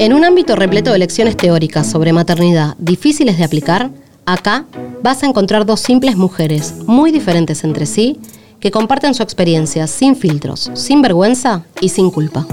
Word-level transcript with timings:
En 0.00 0.12
un 0.12 0.24
ámbito 0.24 0.54
repleto 0.54 0.92
de 0.92 1.00
lecciones 1.00 1.36
teóricas 1.36 1.90
sobre 1.90 2.12
maternidad 2.12 2.76
difíciles 2.78 3.36
de 3.36 3.42
aplicar, 3.42 3.90
acá 4.26 4.64
vas 5.02 5.24
a 5.24 5.26
encontrar 5.26 5.66
dos 5.66 5.80
simples 5.80 6.16
mujeres, 6.16 6.72
muy 6.86 7.10
diferentes 7.10 7.64
entre 7.64 7.84
sí, 7.84 8.16
que 8.60 8.70
comparten 8.70 9.14
su 9.14 9.24
experiencia 9.24 9.88
sin 9.88 10.14
filtros, 10.14 10.70
sin 10.74 11.02
vergüenza 11.02 11.64
y 11.80 11.88
sin 11.88 12.12
culpa. 12.12 12.46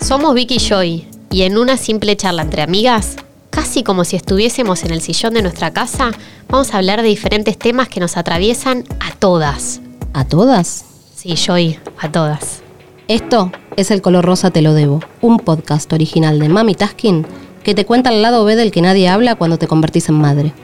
Somos 0.00 0.34
Vicky 0.34 0.54
y 0.54 0.58
Joy, 0.60 1.08
y 1.32 1.42
en 1.42 1.58
una 1.58 1.76
simple 1.78 2.16
charla 2.16 2.42
entre 2.42 2.62
amigas, 2.62 3.16
casi 3.50 3.82
como 3.82 4.04
si 4.04 4.14
estuviésemos 4.14 4.84
en 4.84 4.92
el 4.92 5.00
sillón 5.00 5.34
de 5.34 5.42
nuestra 5.42 5.72
casa, 5.72 6.12
vamos 6.48 6.74
a 6.74 6.78
hablar 6.78 7.02
de 7.02 7.08
diferentes 7.08 7.58
temas 7.58 7.88
que 7.88 7.98
nos 7.98 8.16
atraviesan 8.16 8.84
a 9.00 9.12
todas. 9.16 9.80
¿A 10.12 10.24
todas? 10.24 10.84
Sí, 11.16 11.34
Joy, 11.34 11.76
a 11.98 12.12
todas. 12.12 12.63
Esto 13.06 13.52
es 13.76 13.90
El 13.90 14.00
Color 14.00 14.24
Rosa 14.24 14.50
Te 14.50 14.62
Lo 14.62 14.72
Debo, 14.72 15.00
un 15.20 15.38
podcast 15.38 15.92
original 15.92 16.38
de 16.38 16.48
Mami 16.48 16.74
Taskin 16.74 17.26
que 17.62 17.74
te 17.74 17.84
cuenta 17.84 18.08
el 18.08 18.22
lado 18.22 18.46
B 18.46 18.56
del 18.56 18.70
que 18.72 18.80
nadie 18.80 19.08
habla 19.08 19.34
cuando 19.34 19.58
te 19.58 19.66
convertís 19.66 20.08
en 20.08 20.14
madre. 20.14 20.54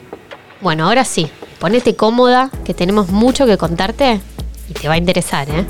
Bueno, 0.59 0.87
ahora 0.87 1.05
sí, 1.05 1.29
ponete 1.59 1.95
cómoda, 1.95 2.49
que 2.65 2.73
tenemos 2.73 3.09
mucho 3.09 3.45
que 3.45 3.57
contarte 3.57 4.21
y 4.67 4.73
te 4.73 4.87
va 4.87 4.95
a 4.95 4.97
interesar, 4.97 5.51
¿eh? 5.51 5.67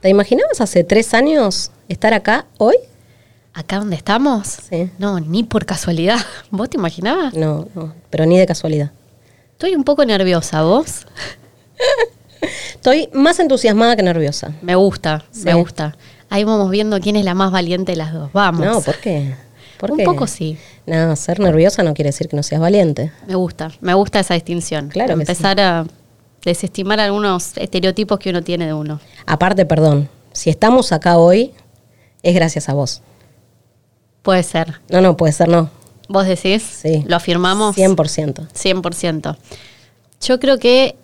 ¿Te 0.00 0.08
imaginabas 0.08 0.62
hace 0.62 0.82
tres 0.82 1.12
años 1.12 1.70
estar 1.90 2.14
acá 2.14 2.46
hoy? 2.56 2.76
¿Acá 3.52 3.76
donde 3.78 3.96
estamos? 3.96 4.46
Sí. 4.46 4.90
No, 4.98 5.20
ni 5.20 5.42
por 5.44 5.66
casualidad. 5.66 6.18
¿Vos 6.50 6.70
te 6.70 6.78
imaginabas? 6.78 7.34
No, 7.34 7.68
no, 7.74 7.92
pero 8.08 8.24
ni 8.24 8.38
de 8.38 8.46
casualidad. 8.46 8.92
Estoy 9.52 9.74
un 9.74 9.84
poco 9.84 10.06
nerviosa, 10.06 10.62
¿vos? 10.62 11.06
Estoy 12.74 13.08
más 13.12 13.38
entusiasmada 13.38 13.96
que 13.96 14.02
nerviosa. 14.02 14.52
Me 14.62 14.74
gusta, 14.74 15.24
Sí. 15.30 15.44
me 15.44 15.54
gusta. 15.54 15.96
Ahí 16.28 16.44
vamos 16.44 16.70
viendo 16.70 17.00
quién 17.00 17.16
es 17.16 17.24
la 17.24 17.34
más 17.34 17.50
valiente 17.52 17.92
de 17.92 17.96
las 17.96 18.12
dos. 18.12 18.32
Vamos. 18.32 18.64
No, 18.66 18.80
¿por 18.80 18.96
qué? 18.98 19.34
¿Por 19.78 19.90
un 19.92 19.98
qué? 19.98 20.04
poco 20.04 20.26
sí. 20.26 20.58
No, 20.86 21.14
ser 21.16 21.38
nerviosa 21.40 21.82
no 21.82 21.94
quiere 21.94 22.08
decir 22.08 22.28
que 22.28 22.36
no 22.36 22.42
seas 22.42 22.60
valiente. 22.60 23.12
Me 23.26 23.34
gusta, 23.34 23.70
me 23.80 23.94
gusta 23.94 24.20
esa 24.20 24.34
distinción. 24.34 24.88
Claro 24.88 25.12
Empezar 25.14 25.60
a 25.60 25.86
desestimar 26.44 26.98
algunos 27.00 27.56
estereotipos 27.56 28.18
que 28.18 28.30
uno 28.30 28.42
tiene 28.42 28.66
de 28.66 28.72
uno. 28.72 29.00
Aparte, 29.26 29.66
perdón, 29.66 30.08
si 30.32 30.48
estamos 30.50 30.92
acá 30.92 31.18
hoy, 31.18 31.52
es 32.22 32.34
gracias 32.34 32.68
a 32.68 32.72
vos. 32.74 33.02
Puede 34.22 34.42
ser. 34.42 34.80
No, 34.88 35.00
no, 35.00 35.16
puede 35.16 35.32
ser 35.32 35.48
no. 35.48 35.70
¿Vos 36.08 36.26
decís? 36.26 36.62
Sí. 36.62 37.04
¿Lo 37.06 37.16
afirmamos? 37.16 37.76
100%. 37.76 38.48
100%. 38.52 39.36
Yo 40.22 40.40
creo 40.40 40.58
que 40.58 40.96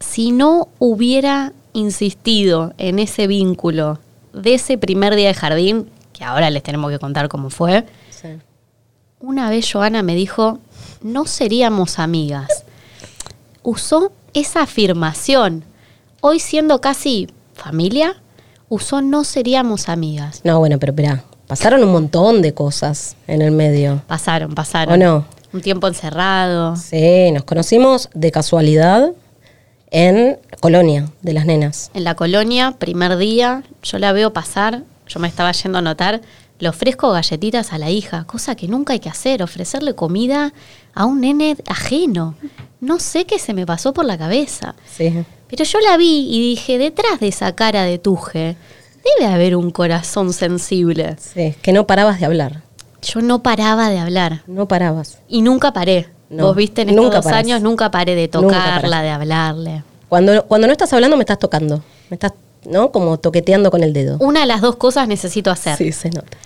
si 0.00 0.32
no 0.32 0.68
hubiera 0.78 1.52
insistido 1.72 2.72
en 2.78 2.98
ese 2.98 3.26
vínculo 3.26 3.98
de 4.32 4.54
ese 4.54 4.78
primer 4.78 5.14
día 5.14 5.28
de 5.28 5.34
jardín, 5.34 5.88
que 6.12 6.24
ahora 6.24 6.50
les 6.50 6.62
tenemos 6.62 6.90
que 6.90 6.98
contar 6.98 7.28
cómo 7.28 7.50
fue, 7.50 7.84
Sí. 8.10 8.28
una 9.20 9.48
vez 9.50 9.70
Joana 9.72 10.02
me 10.02 10.14
dijo, 10.14 10.58
no 11.02 11.26
seríamos 11.26 11.98
amigas. 11.98 12.64
Usó 13.62 14.12
esa 14.34 14.62
afirmación. 14.62 15.64
Hoy 16.20 16.40
siendo 16.40 16.80
casi 16.80 17.28
familia, 17.54 18.20
usó 18.68 19.02
no 19.02 19.24
seríamos 19.24 19.88
amigas. 19.88 20.40
No, 20.44 20.58
bueno, 20.58 20.78
pero 20.78 20.92
espera, 20.92 21.24
pasaron 21.46 21.82
un 21.84 21.92
montón 21.92 22.42
de 22.42 22.54
cosas 22.54 23.16
en 23.26 23.42
el 23.42 23.50
medio. 23.52 24.02
Pasaron, 24.06 24.54
pasaron. 24.54 24.94
¿O 24.94 24.96
no? 25.04 25.24
Un 25.52 25.60
tiempo 25.62 25.86
encerrado. 25.88 26.76
Sí, 26.76 27.30
nos 27.32 27.44
conocimos 27.44 28.10
de 28.14 28.30
casualidad 28.30 29.12
en 29.90 30.38
Colonia 30.60 31.10
de 31.22 31.32
las 31.32 31.46
nenas. 31.46 31.90
En 31.94 32.04
la 32.04 32.14
colonia, 32.14 32.72
primer 32.78 33.16
día, 33.16 33.62
yo 33.82 33.98
la 33.98 34.12
veo 34.12 34.32
pasar, 34.32 34.82
yo 35.06 35.20
me 35.20 35.28
estaba 35.28 35.52
yendo 35.52 35.78
a 35.78 35.82
notar, 35.82 36.20
le 36.58 36.68
ofrezco 36.68 37.10
galletitas 37.12 37.72
a 37.72 37.78
la 37.78 37.90
hija, 37.90 38.24
cosa 38.24 38.54
que 38.56 38.66
nunca 38.68 38.92
hay 38.92 38.98
que 39.00 39.08
hacer, 39.08 39.42
ofrecerle 39.42 39.94
comida 39.94 40.52
a 40.94 41.06
un 41.06 41.20
nene 41.20 41.56
ajeno. 41.66 42.34
No 42.80 42.98
sé 42.98 43.24
qué 43.24 43.38
se 43.38 43.54
me 43.54 43.64
pasó 43.64 43.92
por 43.92 44.04
la 44.04 44.18
cabeza. 44.18 44.74
Sí. 44.90 45.24
Pero 45.48 45.64
yo 45.64 45.78
la 45.80 45.96
vi 45.96 46.26
y 46.30 46.40
dije, 46.40 46.78
detrás 46.78 47.20
de 47.20 47.28
esa 47.28 47.54
cara 47.54 47.84
de 47.84 47.98
tuje, 47.98 48.56
debe 49.18 49.32
haber 49.32 49.54
un 49.56 49.70
corazón 49.70 50.32
sensible. 50.32 51.16
Sí, 51.18 51.54
que 51.62 51.72
no 51.72 51.86
parabas 51.86 52.18
de 52.20 52.26
hablar. 52.26 52.62
Yo 53.00 53.20
no 53.20 53.44
paraba 53.44 53.90
de 53.90 53.98
hablar 54.00 54.42
No 54.48 54.66
parabas. 54.66 55.20
y 55.28 55.42
nunca 55.42 55.72
paré. 55.72 56.08
No, 56.30 56.46
Vos 56.48 56.56
viste 56.56 56.82
en 56.82 56.90
estos 56.90 57.02
nunca 57.04 57.16
dos 57.16 57.24
parás. 57.24 57.40
años, 57.40 57.62
nunca 57.62 57.90
paré 57.90 58.14
de 58.14 58.28
tocarla, 58.28 59.02
de 59.02 59.10
hablarle. 59.10 59.82
Cuando, 60.08 60.44
cuando 60.44 60.66
no 60.66 60.72
estás 60.72 60.92
hablando, 60.92 61.16
me 61.16 61.22
estás 61.22 61.38
tocando. 61.38 61.82
Me 62.10 62.14
estás, 62.16 62.32
¿no? 62.66 62.90
Como 62.92 63.18
toqueteando 63.18 63.70
con 63.70 63.82
el 63.82 63.92
dedo. 63.92 64.16
Una 64.20 64.40
de 64.40 64.46
las 64.46 64.60
dos 64.60 64.76
cosas 64.76 65.08
necesito 65.08 65.50
hacer. 65.50 65.76
Sí, 65.76 65.92
se 65.92 66.10
nota. 66.10 66.36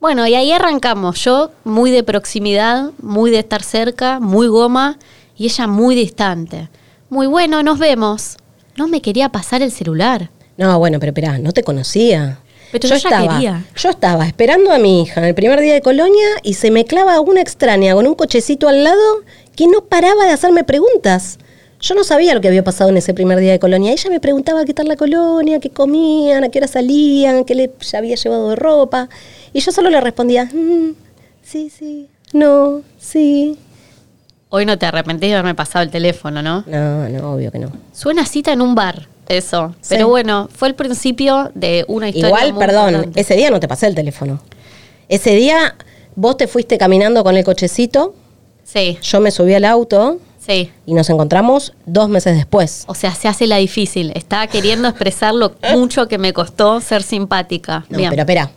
Bueno, 0.00 0.26
y 0.26 0.34
ahí 0.34 0.50
arrancamos. 0.52 1.22
Yo 1.24 1.50
muy 1.64 1.90
de 1.90 2.02
proximidad, 2.02 2.90
muy 3.02 3.30
de 3.30 3.40
estar 3.40 3.62
cerca, 3.62 4.18
muy 4.18 4.48
goma, 4.48 4.98
y 5.36 5.44
ella 5.46 5.66
muy 5.66 5.94
distante. 5.94 6.68
Muy 7.08 7.26
bueno, 7.26 7.62
nos 7.62 7.78
vemos. 7.78 8.36
No 8.76 8.88
me 8.88 9.02
quería 9.02 9.28
pasar 9.30 9.62
el 9.62 9.70
celular. 9.70 10.30
No, 10.56 10.78
bueno, 10.78 10.98
pero 11.00 11.10
espera, 11.10 11.38
no 11.38 11.52
te 11.52 11.62
conocía. 11.62 12.38
Pero 12.72 12.88
yo 12.88 12.96
ya 12.96 13.08
quería. 13.34 13.64
Yo 13.76 13.90
estaba 13.90 14.26
esperando 14.26 14.72
a 14.72 14.78
mi 14.78 15.02
hija 15.02 15.20
en 15.20 15.26
el 15.26 15.34
primer 15.34 15.60
día 15.60 15.74
de 15.74 15.80
Colonia 15.82 16.26
y 16.42 16.54
se 16.54 16.70
me 16.70 16.84
clava 16.84 17.20
una 17.20 17.40
extraña 17.40 17.94
con 17.94 18.06
un 18.06 18.14
cochecito 18.14 18.68
al 18.68 18.84
lado 18.84 19.02
que 19.56 19.66
no 19.66 19.82
paraba 19.84 20.24
de 20.24 20.30
hacerme 20.30 20.64
preguntas. 20.64 21.38
Yo 21.80 21.94
no 21.94 22.04
sabía 22.04 22.34
lo 22.34 22.40
que 22.42 22.48
había 22.48 22.62
pasado 22.62 22.90
en 22.90 22.98
ese 22.98 23.14
primer 23.14 23.38
día 23.38 23.52
de 23.52 23.58
Colonia. 23.58 23.90
Ella 23.92 24.10
me 24.10 24.20
preguntaba 24.20 24.64
qué 24.66 24.74
tal 24.74 24.86
la 24.86 24.96
colonia, 24.96 25.60
qué 25.60 25.70
comían, 25.70 26.44
a 26.44 26.48
qué 26.50 26.58
hora 26.58 26.68
salían, 26.68 27.44
qué 27.44 27.54
le 27.54 27.72
había 27.94 28.16
llevado 28.16 28.50
de 28.50 28.56
ropa. 28.56 29.08
Y 29.54 29.60
yo 29.60 29.72
solo 29.72 29.88
le 29.88 29.98
respondía, 30.00 30.44
"Mm, 30.44 30.90
sí, 31.42 31.70
sí, 31.70 32.08
no, 32.34 32.82
sí. 32.98 33.56
Hoy 34.50 34.66
no 34.66 34.76
te 34.78 34.84
arrepentís 34.86 35.30
de 35.30 35.34
haberme 35.36 35.54
pasado 35.54 35.82
el 35.82 35.90
teléfono, 35.90 36.42
¿no? 36.42 36.64
No, 36.66 37.08
no, 37.08 37.32
obvio 37.34 37.50
que 37.50 37.58
no. 37.60 37.72
Suena 37.92 38.26
cita 38.26 38.52
en 38.52 38.60
un 38.60 38.74
bar, 38.74 39.06
eso. 39.36 39.74
Sí. 39.80 39.88
Pero 39.90 40.08
bueno, 40.08 40.48
fue 40.54 40.68
el 40.68 40.74
principio 40.74 41.50
de 41.54 41.84
una 41.88 42.08
historia. 42.08 42.28
Igual, 42.28 42.52
muy 42.54 42.66
perdón, 42.66 42.88
importante. 42.94 43.20
ese 43.20 43.34
día 43.36 43.50
no 43.50 43.60
te 43.60 43.68
pasé 43.68 43.86
el 43.86 43.94
teléfono. 43.94 44.40
Ese 45.08 45.34
día 45.34 45.74
vos 46.14 46.36
te 46.36 46.46
fuiste 46.46 46.78
caminando 46.78 47.24
con 47.24 47.36
el 47.36 47.44
cochecito, 47.44 48.14
Sí, 48.64 48.98
yo 49.02 49.20
me 49.20 49.32
subí 49.32 49.52
al 49.54 49.64
auto 49.64 50.18
sí. 50.46 50.70
y 50.86 50.94
nos 50.94 51.10
encontramos 51.10 51.72
dos 51.86 52.08
meses 52.08 52.36
después. 52.36 52.84
O 52.86 52.94
sea, 52.94 53.12
se 53.14 53.26
hace 53.26 53.48
la 53.48 53.56
difícil. 53.56 54.12
Estaba 54.14 54.46
queriendo 54.46 54.86
expresar 54.86 55.34
lo 55.34 55.54
mucho 55.72 56.06
que 56.06 56.18
me 56.18 56.32
costó 56.32 56.80
ser 56.80 57.02
simpática. 57.02 57.84
No, 57.88 57.98
Bien. 57.98 58.10
pero 58.10 58.22
espera, 58.22 58.50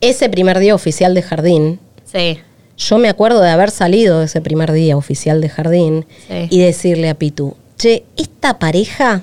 ese 0.00 0.28
primer 0.28 0.58
día 0.58 0.74
oficial 0.74 1.14
de 1.14 1.22
jardín, 1.22 1.78
Sí, 2.04 2.40
yo 2.76 2.98
me 2.98 3.08
acuerdo 3.08 3.40
de 3.40 3.50
haber 3.50 3.70
salido 3.70 4.18
de 4.18 4.24
ese 4.24 4.40
primer 4.40 4.72
día 4.72 4.96
oficial 4.96 5.40
de 5.40 5.48
jardín 5.48 6.06
Sí. 6.26 6.48
y 6.50 6.58
decirle 6.58 7.08
a 7.08 7.14
Pitu, 7.14 7.54
che, 7.78 8.02
esta 8.16 8.58
pareja 8.58 9.22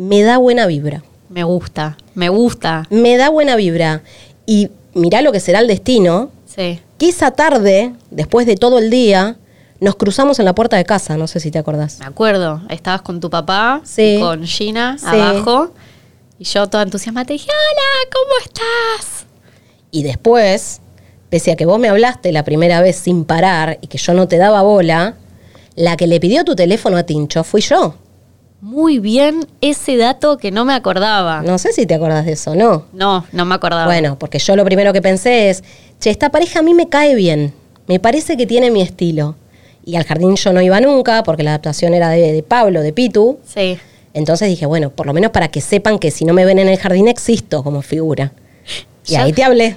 me 0.00 0.22
da 0.22 0.38
buena 0.38 0.66
vibra, 0.66 1.02
me 1.28 1.44
gusta, 1.44 1.98
me 2.14 2.30
gusta. 2.30 2.86
me 2.88 3.18
da 3.18 3.28
buena 3.28 3.54
vibra. 3.56 4.02
Y 4.46 4.70
mirá 4.94 5.20
lo 5.20 5.30
que 5.30 5.40
será 5.40 5.60
el 5.60 5.66
destino, 5.66 6.30
Sí. 6.46 6.80
que 6.96 7.08
esa 7.10 7.32
tarde, 7.32 7.92
después 8.10 8.46
de 8.46 8.56
todo 8.56 8.78
el 8.78 8.88
día, 8.88 9.36
nos 9.78 9.96
cruzamos 9.96 10.38
en 10.38 10.46
la 10.46 10.54
puerta 10.54 10.78
de 10.78 10.84
casa, 10.86 11.18
no 11.18 11.26
sé 11.26 11.38
si 11.38 11.50
te 11.50 11.58
acordás. 11.58 11.98
Me 12.00 12.06
acuerdo, 12.06 12.62
estabas 12.70 13.02
con 13.02 13.20
tu 13.20 13.28
papá, 13.28 13.82
Sí. 13.84 14.16
con 14.20 14.44
Gina 14.44 14.96
Sí. 14.98 15.04
abajo, 15.06 15.72
y 16.38 16.44
yo 16.44 16.66
toda 16.68 16.82
entusiasmada 16.82 17.26
te 17.26 17.34
dije, 17.34 17.48
hola, 17.50 18.10
¿cómo 18.10 18.32
estás? 18.44 19.26
Y 19.90 20.02
después, 20.02 20.80
pese 21.28 21.52
a 21.52 21.56
que 21.56 21.66
vos 21.66 21.78
me 21.78 21.88
hablaste 21.90 22.32
la 22.32 22.42
primera 22.44 22.80
vez 22.80 22.96
sin 22.96 23.24
parar 23.26 23.78
y 23.82 23.86
que 23.88 23.98
yo 23.98 24.14
no 24.14 24.28
te 24.28 24.38
daba 24.38 24.62
bola, 24.62 25.16
la 25.76 25.96
que 25.98 26.06
le 26.06 26.18
pidió 26.20 26.42
tu 26.44 26.56
teléfono 26.56 26.96
a 26.96 27.02
Tincho 27.04 27.44
fui 27.44 27.60
yo. 27.60 27.94
Muy 28.60 28.98
bien 28.98 29.46
ese 29.62 29.96
dato 29.96 30.36
que 30.36 30.50
no 30.50 30.64
me 30.64 30.74
acordaba. 30.74 31.40
No, 31.42 31.52
No 31.52 31.58
sé 31.58 31.72
si 31.72 31.86
te 31.86 31.94
acordás 31.94 32.26
de 32.26 32.32
eso, 32.32 32.54
¿no? 32.54 32.84
no, 32.92 33.24
me 33.32 33.54
acordaba. 33.54 33.86
Bueno, 33.86 34.18
porque 34.18 34.38
yo 34.38 34.54
lo 34.56 34.64
primero 34.64 34.92
que 34.92 35.00
pensé 35.00 35.48
es, 35.50 35.64
che, 35.98 36.10
esta 36.10 36.30
pareja 36.30 36.58
a 36.58 36.62
mí 36.62 36.74
me 36.74 36.88
cae 36.88 37.14
bien, 37.14 37.54
me 37.86 37.98
parece 38.00 38.36
que 38.36 38.46
tiene 38.46 38.70
mi 38.70 38.82
estilo. 38.82 39.34
Y 39.84 39.96
al 39.96 40.04
jardín 40.04 40.36
yo 40.36 40.52
no 40.52 40.60
iba 40.60 40.78
nunca 40.80 41.22
porque 41.22 41.42
la 41.42 41.50
adaptación 41.52 41.94
era 41.94 42.10
de, 42.10 42.32
de 42.32 42.42
Pablo, 42.42 42.82
de 42.82 42.92
Pitu. 42.92 43.38
Sí. 43.46 43.78
Entonces 44.12 44.48
dije, 44.48 44.66
bueno, 44.66 44.90
por 44.90 45.06
lo 45.06 45.14
menos 45.14 45.30
para 45.30 45.48
que 45.48 45.60
sepan 45.62 45.98
que 45.98 46.10
si 46.10 46.24
no 46.26 46.34
me 46.34 46.44
ven 46.44 46.58
en 46.58 46.68
el 46.68 46.76
jardín 46.78 47.08
existo 47.08 47.62
como 47.64 47.80
figura. 47.80 48.32
Y 49.06 49.12
Ya- 49.12 49.22
ahí 49.22 49.32
te 49.32 49.42
hablé. 49.42 49.76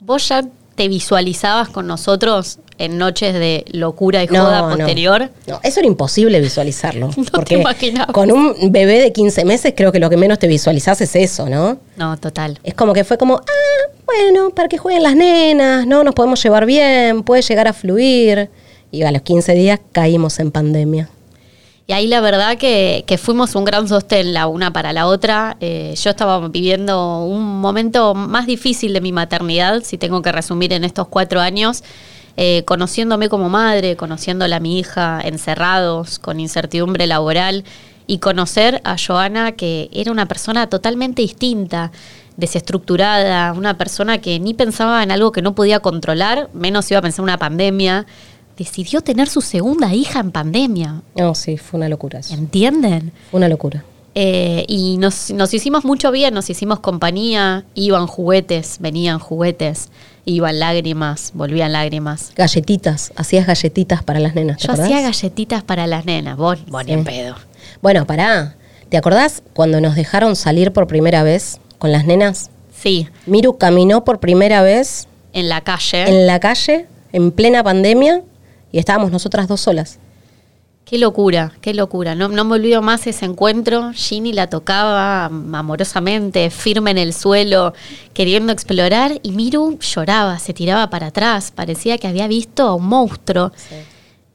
¿Vos 0.00 0.26
ya 0.28 0.42
te 0.74 0.88
visualizabas 0.88 1.68
con 1.68 1.86
nosotros 1.86 2.58
en 2.78 2.96
noches 2.96 3.34
de 3.34 3.64
locura 3.72 4.22
y 4.24 4.26
joda 4.26 4.62
no. 4.62 4.76
posterior? 4.76 5.30
No, 5.46 5.60
eso 5.62 5.80
era 5.80 5.86
imposible 5.86 6.40
visualizarlo. 6.40 7.10
No 7.16 7.24
te 7.24 7.30
porque 7.30 7.54
imaginabas. 7.56 8.12
con 8.12 8.32
un 8.32 8.54
bebé 8.72 9.00
de 9.00 9.12
15 9.12 9.44
meses 9.44 9.74
creo 9.76 9.92
que 9.92 9.98
lo 9.98 10.08
que 10.08 10.16
menos 10.16 10.38
te 10.38 10.46
visualizás 10.48 11.00
es 11.02 11.14
eso, 11.14 11.48
¿no? 11.48 11.78
No, 11.96 12.16
total. 12.16 12.58
Es 12.64 12.74
como 12.74 12.94
que 12.94 13.04
fue 13.04 13.18
como, 13.18 13.36
ah, 13.36 13.92
bueno, 14.06 14.50
para 14.50 14.68
que 14.68 14.78
jueguen 14.78 15.02
las 15.02 15.14
nenas, 15.14 15.86
¿no? 15.86 16.02
Nos 16.02 16.14
podemos 16.14 16.42
llevar 16.42 16.64
bien, 16.64 17.22
puede 17.22 17.42
llegar 17.42 17.68
a 17.68 17.72
fluir. 17.72 18.48
Y 18.90 19.02
a 19.02 19.12
los 19.12 19.22
15 19.22 19.52
días 19.52 19.80
caímos 19.92 20.40
en 20.40 20.50
pandemia. 20.50 21.10
Y 21.90 21.92
ahí 21.92 22.06
la 22.06 22.20
verdad 22.20 22.56
que, 22.56 23.02
que 23.04 23.18
fuimos 23.18 23.56
un 23.56 23.64
gran 23.64 23.88
sostén 23.88 24.32
la 24.32 24.46
una 24.46 24.72
para 24.72 24.92
la 24.92 25.08
otra. 25.08 25.56
Eh, 25.58 25.92
yo 26.00 26.10
estaba 26.10 26.46
viviendo 26.46 27.24
un 27.24 27.60
momento 27.60 28.14
más 28.14 28.46
difícil 28.46 28.92
de 28.92 29.00
mi 29.00 29.10
maternidad, 29.10 29.82
si 29.82 29.98
tengo 29.98 30.22
que 30.22 30.30
resumir 30.30 30.72
en 30.72 30.84
estos 30.84 31.08
cuatro 31.08 31.40
años, 31.40 31.82
eh, 32.36 32.62
conociéndome 32.64 33.28
como 33.28 33.48
madre, 33.48 33.96
conociéndola 33.96 34.54
a 34.54 34.60
mi 34.60 34.78
hija, 34.78 35.20
encerrados, 35.20 36.20
con 36.20 36.38
incertidumbre 36.38 37.08
laboral, 37.08 37.64
y 38.06 38.18
conocer 38.18 38.80
a 38.84 38.94
Joana, 38.96 39.50
que 39.52 39.90
era 39.92 40.12
una 40.12 40.26
persona 40.26 40.68
totalmente 40.68 41.22
distinta, 41.22 41.90
desestructurada, 42.36 43.52
una 43.52 43.78
persona 43.78 44.18
que 44.18 44.38
ni 44.38 44.54
pensaba 44.54 45.02
en 45.02 45.10
algo 45.10 45.32
que 45.32 45.42
no 45.42 45.56
podía 45.56 45.80
controlar, 45.80 46.50
menos 46.52 46.88
iba 46.92 46.98
a 46.98 47.02
pensar 47.02 47.22
en 47.22 47.24
una 47.24 47.38
pandemia 47.38 48.06
decidió 48.60 49.00
tener 49.00 49.26
su 49.26 49.40
segunda 49.40 49.94
hija 49.94 50.20
en 50.20 50.32
pandemia. 50.32 51.00
No, 51.16 51.34
sí, 51.34 51.56
fue 51.56 51.78
una 51.78 51.88
locura 51.88 52.18
eso. 52.18 52.34
¿Entienden? 52.34 53.10
Fue 53.30 53.38
una 53.38 53.48
locura. 53.48 53.82
Eh, 54.14 54.66
y 54.68 54.98
nos, 54.98 55.30
nos, 55.30 55.54
hicimos 55.54 55.86
mucho 55.86 56.10
bien, 56.10 56.34
nos 56.34 56.50
hicimos 56.50 56.80
compañía, 56.80 57.64
iban 57.74 58.06
juguetes, 58.06 58.76
venían 58.78 59.18
juguetes, 59.18 59.88
iban 60.26 60.60
lágrimas, 60.60 61.30
volvían 61.32 61.72
lágrimas. 61.72 62.32
Galletitas, 62.36 63.14
hacías 63.16 63.46
galletitas 63.46 64.02
para 64.02 64.20
las 64.20 64.34
nenas. 64.34 64.58
¿te 64.58 64.66
Yo 64.66 64.74
hacía 64.74 65.00
galletitas 65.00 65.62
para 65.62 65.86
las 65.86 66.04
nenas, 66.04 66.36
vos, 66.36 66.58
vos 66.66 66.84
ni 66.84 66.92
en 66.92 67.04
pedo. 67.04 67.36
Bueno, 67.80 68.06
pará, 68.06 68.56
¿te 68.90 68.98
acordás 68.98 69.42
cuando 69.54 69.80
nos 69.80 69.94
dejaron 69.94 70.36
salir 70.36 70.70
por 70.74 70.86
primera 70.86 71.22
vez 71.22 71.60
con 71.78 71.92
las 71.92 72.04
nenas? 72.04 72.50
Sí. 72.78 73.08
Miru 73.24 73.56
caminó 73.56 74.04
por 74.04 74.20
primera 74.20 74.60
vez. 74.60 75.08
En 75.32 75.48
la 75.48 75.62
calle. 75.62 76.02
En 76.06 76.26
la 76.26 76.40
calle, 76.40 76.88
en 77.14 77.30
plena 77.30 77.64
pandemia, 77.64 78.22
y 78.72 78.78
estábamos 78.78 79.10
nosotras 79.10 79.48
dos 79.48 79.60
solas. 79.60 79.98
Qué 80.84 80.98
locura, 80.98 81.52
qué 81.60 81.72
locura. 81.72 82.16
No, 82.16 82.28
no 82.28 82.44
me 82.44 82.56
olvido 82.56 82.82
más 82.82 83.06
ese 83.06 83.24
encuentro. 83.24 83.92
Ginny 83.92 84.32
la 84.32 84.48
tocaba 84.48 85.26
amorosamente, 85.26 86.50
firme 86.50 86.90
en 86.90 86.98
el 86.98 87.14
suelo, 87.14 87.74
queriendo 88.12 88.52
explorar, 88.52 89.20
y 89.22 89.30
Miru 89.30 89.78
lloraba, 89.78 90.38
se 90.40 90.52
tiraba 90.52 90.90
para 90.90 91.08
atrás, 91.08 91.52
parecía 91.52 91.96
que 91.98 92.08
había 92.08 92.26
visto 92.26 92.64
a 92.64 92.74
un 92.74 92.86
monstruo. 92.86 93.52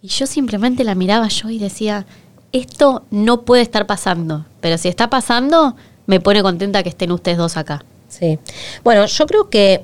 Y 0.01 0.07
yo 0.07 0.27
simplemente 0.27 0.85
la 0.85 0.95
miraba 0.95 1.27
yo 1.27 1.49
y 1.49 1.59
decía, 1.59 2.05
esto 2.53 3.03
no 3.11 3.41
puede 3.41 3.63
estar 3.63 3.85
pasando, 3.85 4.45
pero 4.61 4.77
si 4.77 4.87
está 4.87 5.09
pasando, 5.09 5.75
me 6.05 6.21
pone 6.21 6.41
contenta 6.41 6.83
que 6.83 6.89
estén 6.89 7.11
ustedes 7.11 7.37
dos 7.37 7.57
acá. 7.57 7.83
Sí. 8.07 8.39
Bueno, 8.81 9.07
yo 9.07 9.25
creo 9.25 9.49
que 9.49 9.83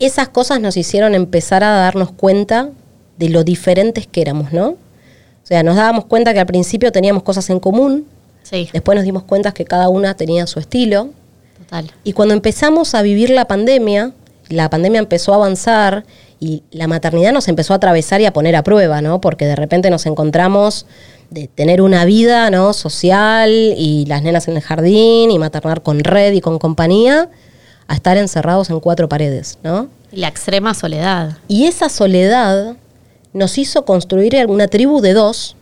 esas 0.00 0.30
cosas 0.30 0.58
nos 0.58 0.76
hicieron 0.76 1.14
empezar 1.14 1.62
a 1.62 1.70
darnos 1.70 2.10
cuenta 2.10 2.70
de 3.18 3.28
lo 3.28 3.44
diferentes 3.44 4.06
que 4.06 4.20
éramos, 4.20 4.52
¿no? 4.52 4.70
O 4.70 5.46
sea, 5.46 5.62
nos 5.62 5.76
dábamos 5.76 6.06
cuenta 6.06 6.32
que 6.32 6.40
al 6.40 6.46
principio 6.46 6.92
teníamos 6.92 7.22
cosas 7.22 7.50
en 7.50 7.60
común, 7.60 8.06
sí. 8.42 8.68
después 8.72 8.96
nos 8.96 9.04
dimos 9.04 9.24
cuenta 9.24 9.52
que 9.52 9.64
cada 9.64 9.88
una 9.88 10.14
tenía 10.14 10.46
su 10.46 10.60
estilo. 10.60 11.10
Total. 11.58 11.90
Y 12.04 12.12
cuando 12.12 12.34
empezamos 12.34 12.94
a 12.94 13.02
vivir 13.02 13.30
la 13.30 13.46
pandemia, 13.46 14.12
la 14.48 14.70
pandemia 14.70 15.00
empezó 15.00 15.32
a 15.32 15.36
avanzar 15.36 16.04
y 16.38 16.62
la 16.70 16.86
maternidad 16.86 17.32
nos 17.32 17.48
empezó 17.48 17.72
a 17.72 17.76
atravesar 17.76 18.20
y 18.20 18.26
a 18.26 18.32
poner 18.32 18.56
a 18.56 18.62
prueba, 18.62 19.00
¿no? 19.00 19.20
Porque 19.20 19.46
de 19.46 19.56
repente 19.56 19.90
nos 19.90 20.06
encontramos 20.06 20.86
de 21.30 21.48
tener 21.48 21.80
una 21.80 22.04
vida, 22.04 22.50
¿no? 22.50 22.72
Social 22.72 23.50
y 23.50 24.04
las 24.06 24.22
nenas 24.22 24.48
en 24.48 24.56
el 24.56 24.62
jardín 24.62 25.30
y 25.30 25.38
maternar 25.38 25.82
con 25.82 26.00
red 26.00 26.32
y 26.32 26.40
con 26.40 26.58
compañía, 26.58 27.30
a 27.88 27.94
estar 27.94 28.16
encerrados 28.16 28.70
en 28.70 28.80
cuatro 28.80 29.08
paredes, 29.08 29.58
¿no? 29.62 29.88
La 30.12 30.28
extrema 30.28 30.74
soledad. 30.74 31.38
Y 31.48 31.64
esa 31.66 31.88
soledad 31.88 32.76
nos 33.32 33.58
hizo 33.58 33.84
construir 33.84 34.36
una 34.48 34.68
tribu 34.68 35.00
de 35.00 35.14
dos, 35.14 35.56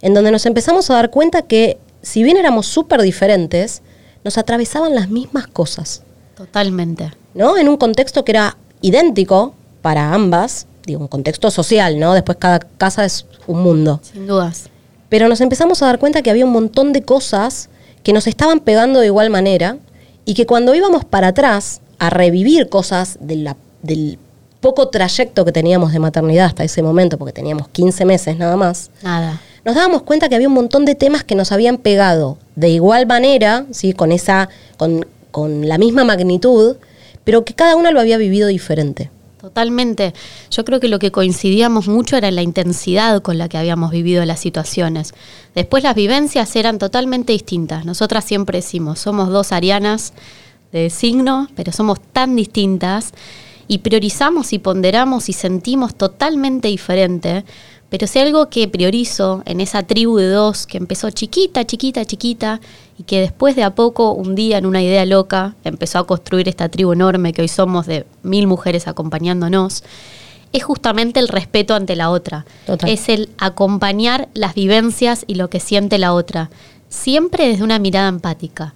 en 0.00 0.14
donde 0.14 0.30
nos 0.30 0.46
empezamos 0.46 0.90
a 0.90 0.94
dar 0.94 1.10
cuenta 1.10 1.42
que 1.42 1.78
si 2.02 2.22
bien 2.22 2.36
éramos 2.36 2.66
súper 2.66 3.00
diferentes, 3.02 3.82
nos 4.24 4.38
atravesaban 4.38 4.94
las 4.94 5.08
mismas 5.08 5.46
cosas. 5.46 6.02
Totalmente. 6.36 7.12
¿No? 7.34 7.56
En 7.56 7.68
un 7.68 7.76
contexto 7.76 8.24
que 8.24 8.32
era 8.32 8.56
idéntico 8.80 9.54
para 9.80 10.12
ambas, 10.12 10.66
digo, 10.84 11.00
un 11.00 11.08
contexto 11.08 11.50
social, 11.50 11.98
¿no? 11.98 12.14
Después 12.14 12.38
cada 12.38 12.58
casa 12.58 13.04
es 13.04 13.26
un 13.46 13.62
mundo. 13.62 14.00
Sin 14.02 14.26
dudas. 14.26 14.68
Pero 15.08 15.28
nos 15.28 15.40
empezamos 15.40 15.82
a 15.82 15.86
dar 15.86 15.98
cuenta 15.98 16.22
que 16.22 16.30
había 16.30 16.44
un 16.44 16.52
montón 16.52 16.92
de 16.92 17.02
cosas 17.02 17.68
que 18.02 18.12
nos 18.12 18.26
estaban 18.26 18.60
pegando 18.60 19.00
de 19.00 19.06
igual 19.06 19.30
manera 19.30 19.78
y 20.24 20.34
que 20.34 20.46
cuando 20.46 20.74
íbamos 20.74 21.04
para 21.04 21.28
atrás 21.28 21.80
a 21.98 22.10
revivir 22.10 22.68
cosas 22.68 23.18
de 23.20 23.36
la, 23.36 23.56
del 23.82 24.18
poco 24.62 24.88
trayecto 24.88 25.44
que 25.44 25.52
teníamos 25.52 25.92
de 25.92 25.98
maternidad 25.98 26.46
hasta 26.46 26.64
ese 26.64 26.82
momento, 26.82 27.18
porque 27.18 27.34
teníamos 27.34 27.68
15 27.68 28.06
meses 28.06 28.38
nada 28.38 28.56
más, 28.56 28.90
nada. 29.02 29.42
nos 29.66 29.74
dábamos 29.74 30.02
cuenta 30.02 30.30
que 30.30 30.36
había 30.36 30.48
un 30.48 30.54
montón 30.54 30.86
de 30.86 30.94
temas 30.94 31.24
que 31.24 31.34
nos 31.34 31.52
habían 31.52 31.76
pegado 31.76 32.38
de 32.56 32.70
igual 32.70 33.06
manera, 33.06 33.66
¿sí? 33.72 33.92
con, 33.92 34.12
esa, 34.12 34.48
con, 34.78 35.04
con 35.30 35.68
la 35.68 35.76
misma 35.76 36.04
magnitud, 36.04 36.76
pero 37.24 37.44
que 37.44 37.52
cada 37.52 37.76
una 37.76 37.90
lo 37.90 38.00
había 38.00 38.16
vivido 38.16 38.48
diferente. 38.48 39.10
Totalmente. 39.40 40.14
Yo 40.52 40.64
creo 40.64 40.78
que 40.78 40.86
lo 40.86 41.00
que 41.00 41.10
coincidíamos 41.10 41.88
mucho 41.88 42.16
era 42.16 42.30
la 42.30 42.42
intensidad 42.42 43.20
con 43.22 43.38
la 43.38 43.48
que 43.48 43.58
habíamos 43.58 43.90
vivido 43.90 44.24
las 44.24 44.38
situaciones. 44.38 45.14
Después 45.56 45.82
las 45.82 45.96
vivencias 45.96 46.54
eran 46.54 46.78
totalmente 46.78 47.32
distintas. 47.32 47.84
Nosotras 47.84 48.24
siempre 48.24 48.58
decimos, 48.58 49.00
somos 49.00 49.30
dos 49.30 49.50
arianas 49.50 50.12
de 50.70 50.90
signo, 50.90 51.48
pero 51.56 51.72
somos 51.72 51.98
tan 52.12 52.36
distintas 52.36 53.12
y 53.68 53.78
priorizamos 53.78 54.52
y 54.52 54.58
ponderamos 54.58 55.28
y 55.28 55.32
sentimos 55.32 55.94
totalmente 55.94 56.68
diferente. 56.68 57.44
Pero 57.88 58.06
si 58.06 58.18
algo 58.18 58.48
que 58.48 58.68
priorizo 58.68 59.42
en 59.44 59.60
esa 59.60 59.82
tribu 59.82 60.16
de 60.16 60.28
dos 60.28 60.66
que 60.66 60.78
empezó 60.78 61.10
chiquita, 61.10 61.66
chiquita, 61.66 62.04
chiquita, 62.06 62.60
y 62.98 63.02
que 63.02 63.20
después 63.20 63.54
de 63.54 63.64
a 63.64 63.74
poco, 63.74 64.12
un 64.12 64.34
día 64.34 64.58
en 64.58 64.66
una 64.66 64.82
idea 64.82 65.04
loca, 65.04 65.56
empezó 65.64 65.98
a 65.98 66.06
construir 66.06 66.48
esta 66.48 66.68
tribu 66.68 66.92
enorme 66.92 67.32
que 67.32 67.42
hoy 67.42 67.48
somos 67.48 67.86
de 67.86 68.06
mil 68.22 68.46
mujeres 68.46 68.88
acompañándonos, 68.88 69.84
es 70.52 70.64
justamente 70.64 71.18
el 71.20 71.28
respeto 71.28 71.74
ante 71.74 71.96
la 71.96 72.10
otra. 72.10 72.44
Es 72.86 73.08
el 73.08 73.30
acompañar 73.38 74.28
las 74.34 74.54
vivencias 74.54 75.24
y 75.26 75.34
lo 75.34 75.48
que 75.50 75.60
siente 75.60 75.98
la 75.98 76.12
otra, 76.12 76.50
siempre 76.88 77.48
desde 77.48 77.64
una 77.64 77.78
mirada 77.78 78.08
empática, 78.08 78.74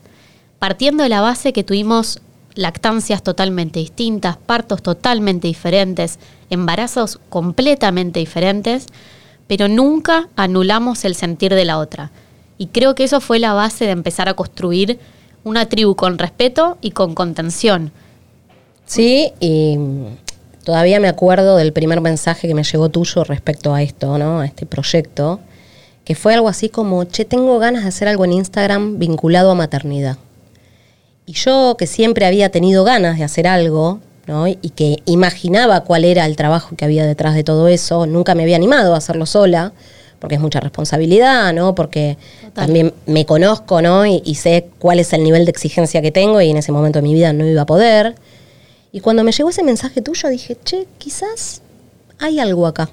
partiendo 0.59 1.03
de 1.03 1.11
la 1.11 1.21
base 1.21 1.53
que 1.53 1.65
tuvimos 1.65 2.21
lactancias 2.57 3.23
totalmente 3.23 3.79
distintas, 3.79 4.37
partos 4.37 4.83
totalmente 4.83 5.47
diferentes, 5.47 6.19
embarazos 6.51 7.21
completamente 7.29 8.19
diferentes, 8.19 8.87
pero 9.47 9.69
nunca 9.69 10.29
anulamos 10.35 11.05
el 11.05 11.15
sentir 11.15 11.55
de 11.55 11.65
la 11.65 11.79
otra. 11.79 12.11
Y 12.59 12.69
creo 12.69 12.95
que 12.95 13.05
eso 13.05 13.21
fue 13.21 13.39
la 13.39 13.53
base 13.53 13.85
de 13.85 13.93
empezar 13.93 14.29
a 14.29 14.35
construir 14.35 14.99
una 15.45 15.67
tribu 15.67 15.95
con 15.95 16.19
respeto 16.19 16.79
y 16.81 16.91
con 16.91 17.15
contención. 17.15 17.93
Sí, 18.87 19.33
y 19.39 19.79
todavía 20.65 20.99
me 20.99 21.09
acuerdo 21.09 21.57
del 21.57 21.73
primer 21.73 22.01
mensaje 22.01 22.49
que 22.49 22.55
me 22.55 22.65
llegó 22.65 22.89
tuyo 22.89 23.23
respecto 23.23 23.75
a 23.75 23.83
esto, 23.83 24.19
¿no? 24.19 24.41
A 24.41 24.47
este 24.47 24.65
proyecto, 24.65 25.41
que 26.05 26.15
fue 26.15 26.35
algo 26.35 26.49
así 26.49 26.69
como, 26.69 27.05
che, 27.05 27.25
tengo 27.25 27.59
ganas 27.59 27.83
de 27.83 27.89
hacer 27.89 28.09
algo 28.09 28.25
en 28.25 28.33
Instagram 28.33 28.99
vinculado 28.99 29.51
a 29.51 29.55
maternidad. 29.55 30.19
Y 31.27 31.33
yo, 31.33 31.77
que 31.77 31.87
siempre 31.87 32.25
había 32.25 32.51
tenido 32.51 32.85
ganas 32.85 33.19
de 33.19 33.25
hacer 33.25 33.47
algo, 33.47 34.01
¿no? 34.27 34.47
y 34.47 34.57
que 34.75 35.03
imaginaba 35.05 35.83
cuál 35.83 36.05
era 36.05 36.25
el 36.25 36.37
trabajo 36.37 36.75
que 36.77 36.85
había 36.85 37.07
detrás 37.07 37.35
de 37.35 37.45
todo 37.45 37.69
eso, 37.69 38.07
nunca 38.07 38.35
me 38.35 38.43
había 38.43 38.57
animado 38.57 38.95
a 38.95 38.99
hacerlo 38.99 39.27
sola, 39.27 39.73
porque 40.19 40.37
es 40.37 40.41
mucha 40.41 40.61
responsabilidad, 40.61 41.53
¿no? 41.53 41.75
Porque 41.75 42.17
también 42.55 42.95
me 43.07 43.27
conozco, 43.27 43.83
¿no? 43.83 44.07
Y, 44.07 44.23
y, 44.25 44.37
sé 44.37 44.69
cuál 44.79 44.99
es 44.99 45.13
el 45.13 45.23
nivel 45.23 45.45
de 45.45 45.51
exigencia 45.51 46.01
que 46.01 46.11
tengo 46.11 46.41
y 46.41 46.51
en 46.51 46.57
ese 46.57 46.73
momento 46.73 46.99
de 47.01 47.03
mi 47.03 47.15
vida 47.15 47.33
no 47.33 47.47
iba 47.47 47.63
a 47.63 47.67
poder. 47.67 48.15
Y 48.93 49.01
cuando 49.01 49.25
me 49.25 49.33
llegó 49.33 49.51
ese 49.51 49.63
mensaje 49.63 50.01
tuyo 50.01 50.29
dije, 50.29 50.57
che, 50.65 50.87
quizás 50.99 51.61
hay 52.19 52.41
algo 52.41 52.67
acá. 52.67 52.89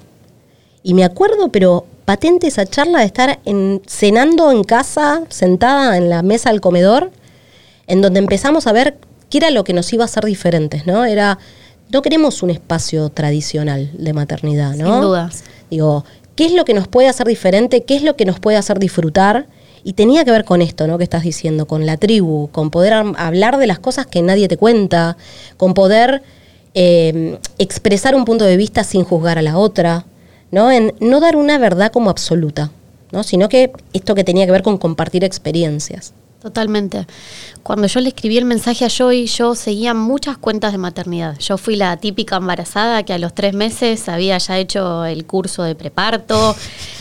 Y 0.82 0.92
me 0.92 1.02
acuerdo, 1.02 1.48
pero 1.48 1.86
patente 2.04 2.46
esa 2.46 2.66
charla 2.66 2.98
de 2.98 3.06
estar 3.06 3.40
en, 3.46 3.80
cenando 3.86 4.52
en 4.52 4.64
casa, 4.64 5.22
sentada 5.30 5.96
en 5.96 6.10
la 6.10 6.22
mesa 6.22 6.50
del 6.50 6.60
comedor, 6.60 7.10
en 7.86 8.00
donde 8.00 8.20
empezamos 8.20 8.66
a 8.66 8.72
ver 8.72 8.96
qué 9.30 9.38
era 9.38 9.50
lo 9.50 9.64
que 9.64 9.72
nos 9.72 9.92
iba 9.92 10.04
a 10.04 10.06
hacer 10.06 10.24
diferentes, 10.24 10.86
¿no? 10.86 11.04
Era, 11.04 11.38
no 11.90 12.02
queremos 12.02 12.42
un 12.42 12.50
espacio 12.50 13.08
tradicional 13.10 13.90
de 13.94 14.12
maternidad, 14.12 14.74
¿no? 14.74 14.92
Sin 14.92 15.00
dudas. 15.02 15.44
Digo, 15.70 16.04
¿qué 16.36 16.46
es 16.46 16.52
lo 16.52 16.64
que 16.64 16.74
nos 16.74 16.88
puede 16.88 17.08
hacer 17.08 17.26
diferente? 17.26 17.82
¿Qué 17.84 17.96
es 17.96 18.02
lo 18.02 18.16
que 18.16 18.24
nos 18.24 18.40
puede 18.40 18.56
hacer 18.56 18.78
disfrutar? 18.78 19.46
Y 19.82 19.92
tenía 19.94 20.24
que 20.24 20.30
ver 20.30 20.44
con 20.44 20.62
esto, 20.62 20.86
¿no? 20.86 20.98
Que 20.98 21.04
estás 21.04 21.22
diciendo, 21.22 21.66
con 21.66 21.84
la 21.84 21.96
tribu, 21.96 22.48
con 22.52 22.70
poder 22.70 22.94
hablar 23.16 23.58
de 23.58 23.66
las 23.66 23.78
cosas 23.78 24.06
que 24.06 24.22
nadie 24.22 24.48
te 24.48 24.56
cuenta, 24.56 25.16
con 25.56 25.74
poder 25.74 26.22
eh, 26.74 27.38
expresar 27.58 28.14
un 28.14 28.24
punto 28.24 28.44
de 28.44 28.56
vista 28.56 28.82
sin 28.82 29.04
juzgar 29.04 29.38
a 29.38 29.42
la 29.42 29.58
otra, 29.58 30.06
¿no? 30.50 30.72
En 30.72 30.94
no 31.00 31.20
dar 31.20 31.36
una 31.36 31.58
verdad 31.58 31.92
como 31.92 32.08
absoluta, 32.08 32.70
¿no? 33.12 33.22
Sino 33.22 33.48
que 33.48 33.72
esto 33.92 34.14
que 34.14 34.24
tenía 34.24 34.46
que 34.46 34.52
ver 34.52 34.62
con 34.62 34.78
compartir 34.78 35.22
experiencias. 35.22 36.14
Totalmente. 36.44 37.06
Cuando 37.62 37.86
yo 37.86 38.00
le 38.00 38.10
escribí 38.10 38.36
el 38.36 38.44
mensaje 38.44 38.84
a 38.84 38.90
Joy, 38.90 39.24
yo 39.24 39.54
seguía 39.54 39.94
muchas 39.94 40.36
cuentas 40.36 40.72
de 40.72 40.78
maternidad. 40.78 41.38
Yo 41.38 41.56
fui 41.56 41.74
la 41.74 41.96
típica 41.96 42.36
embarazada 42.36 43.02
que 43.02 43.14
a 43.14 43.18
los 43.18 43.34
tres 43.34 43.54
meses 43.54 44.10
había 44.10 44.36
ya 44.36 44.58
hecho 44.58 45.06
el 45.06 45.24
curso 45.24 45.62
de 45.62 45.74
preparto, 45.74 46.54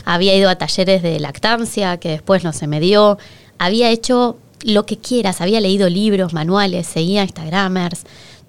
había 0.05 0.33
ido 0.33 0.49
a 0.49 0.55
talleres 0.55 1.03
de 1.03 1.19
lactancia, 1.19 1.97
que 1.97 2.07
después 2.07 2.45
no 2.45 2.53
se 2.53 2.67
me 2.67 2.79
dio, 2.79 3.17
había 3.57 3.89
hecho 3.89 4.37
lo 4.63 4.85
que 4.85 4.97
quieras, 4.97 5.41
había 5.41 5.59
leído 5.59 5.89
libros, 5.89 6.31
manuales, 6.31 6.87
seguía 6.87 7.23
Instagramers, 7.23 8.03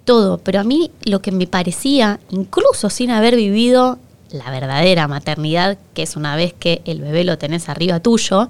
todo. 0.05 0.37
Pero 0.37 0.61
a 0.61 0.63
mí 0.63 0.91
lo 1.03 1.21
que 1.21 1.33
me 1.33 1.45
parecía, 1.45 2.21
incluso 2.29 2.89
sin 2.89 3.11
haber 3.11 3.35
vivido 3.35 3.99
la 4.29 4.49
verdadera 4.49 5.09
maternidad, 5.09 5.77
que 5.93 6.03
es 6.03 6.15
una 6.15 6.37
vez 6.37 6.53
que 6.53 6.81
el 6.85 7.01
bebé 7.01 7.25
lo 7.25 7.37
tenés 7.37 7.67
arriba 7.67 7.99
tuyo, 7.99 8.47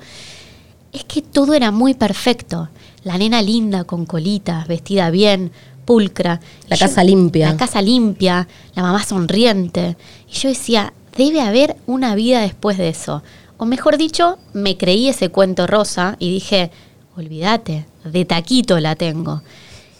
es 0.96 1.04
que 1.04 1.22
todo 1.22 1.54
era 1.54 1.72
muy 1.72 1.94
perfecto. 1.94 2.70
La 3.04 3.18
nena 3.18 3.42
linda, 3.42 3.84
con 3.84 4.06
colitas, 4.06 4.68
vestida 4.68 5.10
bien, 5.10 5.52
pulcra. 5.86 6.40
La 6.68 6.78
casa 6.78 7.04
limpia. 7.04 7.52
La 7.52 7.58
casa 7.58 7.82
limpia, 7.82 8.48
la 8.74 8.82
mamá 8.82 9.04
sonriente. 9.04 9.98
Y 10.30 10.34
yo 10.34 10.50
decía, 10.50 10.94
debe 11.18 11.42
haber 11.42 11.78
una 11.86 12.16
vida 12.16 12.42
después 12.42 12.78
de 12.78 12.90
eso. 12.90 13.24
O 13.58 13.66
mejor 13.66 13.98
dicho, 13.98 14.38
me 14.54 14.78
creí 14.78 15.08
ese 15.08 15.30
cuento 15.30 15.68
rosa 15.68 16.16
y 16.20 16.32
dije, 16.32 16.72
olvídate, 17.16 17.86
de 18.04 18.26
taquito 18.26 18.80
la 18.80 18.96
tengo. 18.96 19.42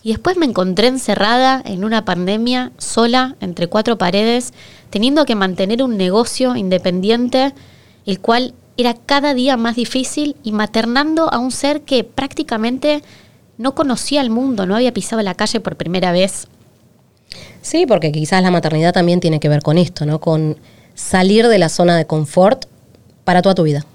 Y 0.04 0.10
después 0.10 0.38
me 0.38 0.46
encontré 0.46 0.88
encerrada 0.88 1.62
en 1.66 1.84
una 1.84 2.06
pandemia, 2.06 2.72
sola, 2.78 3.36
entre 3.40 3.68
cuatro 3.68 3.98
paredes, 3.98 4.54
teniendo 4.90 5.26
que 5.26 5.36
mantener 5.36 5.82
un 5.82 5.98
negocio 5.98 6.56
independiente, 6.56 7.54
el 8.06 8.20
cual 8.20 8.54
era 8.78 8.94
cada 8.94 9.34
día 9.34 9.58
más 9.58 9.76
difícil 9.76 10.36
y 10.44 10.52
maternando 10.52 11.32
a 11.32 11.40
un 11.40 11.52
ser 11.52 11.82
que 11.82 12.04
prácticamente 12.04 13.04
no 13.58 13.76
conocía 13.76 14.22
el 14.22 14.30
mundo, 14.30 14.66
no 14.66 14.76
había 14.76 14.94
pisado 14.94 15.22
la 15.22 15.36
calle 15.36 15.60
por 15.60 15.78
primera 15.78 16.12
vez. 16.12 16.48
Sí, 17.62 17.86
porque 17.86 18.12
quizás 18.12 18.44
la 18.44 18.52
maternidad 18.52 18.94
también 18.94 19.20
tiene 19.20 19.40
que 19.40 19.50
ver 19.50 19.62
con 19.62 19.78
esto, 19.78 20.06
¿no? 20.06 20.20
Con 20.20 20.58
salir 20.94 21.48
de 21.48 21.58
la 21.58 21.70
zona 21.70 21.98
de 21.98 22.06
confort 22.06 22.66
para 23.24 23.42
toda 23.42 23.56
tu 23.56 23.64
vida. 23.64 23.86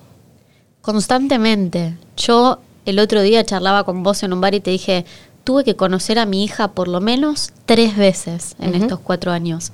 Constantemente. 0.83 1.97
Yo 2.17 2.59
el 2.87 2.99
otro 2.99 3.23
día 3.23 3.45
charlaba 3.45 3.85
con 3.85 4.03
vos 4.03 4.23
en 4.23 4.33
un 4.33 4.41
bar 4.41 4.55
y 4.55 4.61
te 4.61 4.71
dije, 4.71 5.05
tuve 5.45 5.65
que 5.65 5.77
conocer 5.77 6.19
a 6.19 6.27
mi 6.27 6.45
hija 6.45 6.69
por 6.73 6.89
lo 6.89 7.01
menos 7.01 7.53
tres 7.67 7.97
veces 7.97 8.57
en 8.59 8.75
estos 8.75 8.99
cuatro 9.01 9.31
años. 9.31 9.73